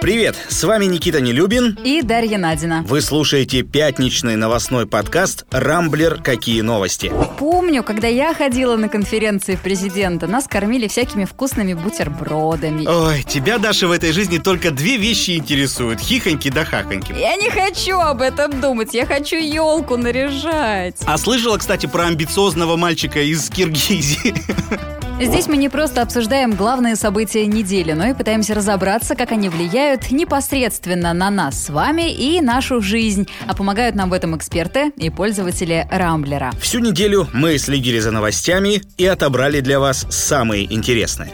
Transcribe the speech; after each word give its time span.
Привет, 0.00 0.36
с 0.48 0.62
вами 0.62 0.84
Никита 0.84 1.20
Нелюбин 1.20 1.76
и 1.84 2.02
Дарья 2.02 2.38
Надина. 2.38 2.84
Вы 2.86 3.00
слушаете 3.00 3.62
пятничный 3.62 4.36
новостной 4.36 4.86
подкаст 4.86 5.44
«Рамблер. 5.50 6.22
Какие 6.22 6.60
новости?». 6.60 7.12
Помню, 7.38 7.82
когда 7.82 8.06
я 8.06 8.32
ходила 8.32 8.76
на 8.76 8.88
конференции 8.88 9.58
президента, 9.60 10.28
нас 10.28 10.46
кормили 10.46 10.86
всякими 10.86 11.24
вкусными 11.24 11.74
бутербродами. 11.74 12.86
Ой, 12.86 13.24
тебя, 13.24 13.58
Даша, 13.58 13.88
в 13.88 13.90
этой 13.90 14.12
жизни 14.12 14.38
только 14.38 14.70
две 14.70 14.98
вещи 14.98 15.32
интересуют– 15.32 15.98
хихоньки 16.00 16.48
да 16.48 16.64
хахоньки. 16.64 17.12
Я 17.18 17.34
не 17.34 17.50
хочу 17.50 17.98
об 17.98 18.22
этом 18.22 18.60
думать, 18.60 18.94
я 18.94 19.04
хочу 19.04 19.36
елку 19.36 19.96
наряжать. 19.96 20.96
А 21.06 21.18
слышала, 21.18 21.58
кстати, 21.58 21.86
про 21.86 22.04
амбициозного 22.04 22.76
мальчика 22.76 23.20
из 23.20 23.50
Киргизии? 23.50 24.34
Здесь 25.20 25.48
мы 25.48 25.56
не 25.56 25.68
просто 25.68 26.02
обсуждаем 26.02 26.54
главные 26.54 26.94
события 26.94 27.44
недели, 27.44 27.92
но 27.92 28.06
и 28.06 28.14
пытаемся 28.14 28.54
разобраться, 28.54 29.16
как 29.16 29.32
они 29.32 29.48
влияют 29.48 30.12
непосредственно 30.12 31.12
на 31.12 31.28
нас 31.28 31.64
с 31.64 31.70
вами 31.70 32.12
и 32.12 32.40
нашу 32.40 32.80
жизнь. 32.80 33.26
А 33.46 33.54
помогают 33.54 33.96
нам 33.96 34.10
в 34.10 34.12
этом 34.12 34.36
эксперты 34.36 34.92
и 34.96 35.10
пользователи 35.10 35.88
Рамблера. 35.90 36.52
Всю 36.60 36.78
неделю 36.78 37.26
мы 37.32 37.58
следили 37.58 37.98
за 37.98 38.12
новостями 38.12 38.82
и 38.96 39.06
отобрали 39.06 39.60
для 39.60 39.80
вас 39.80 40.06
самые 40.08 40.72
интересные. 40.72 41.32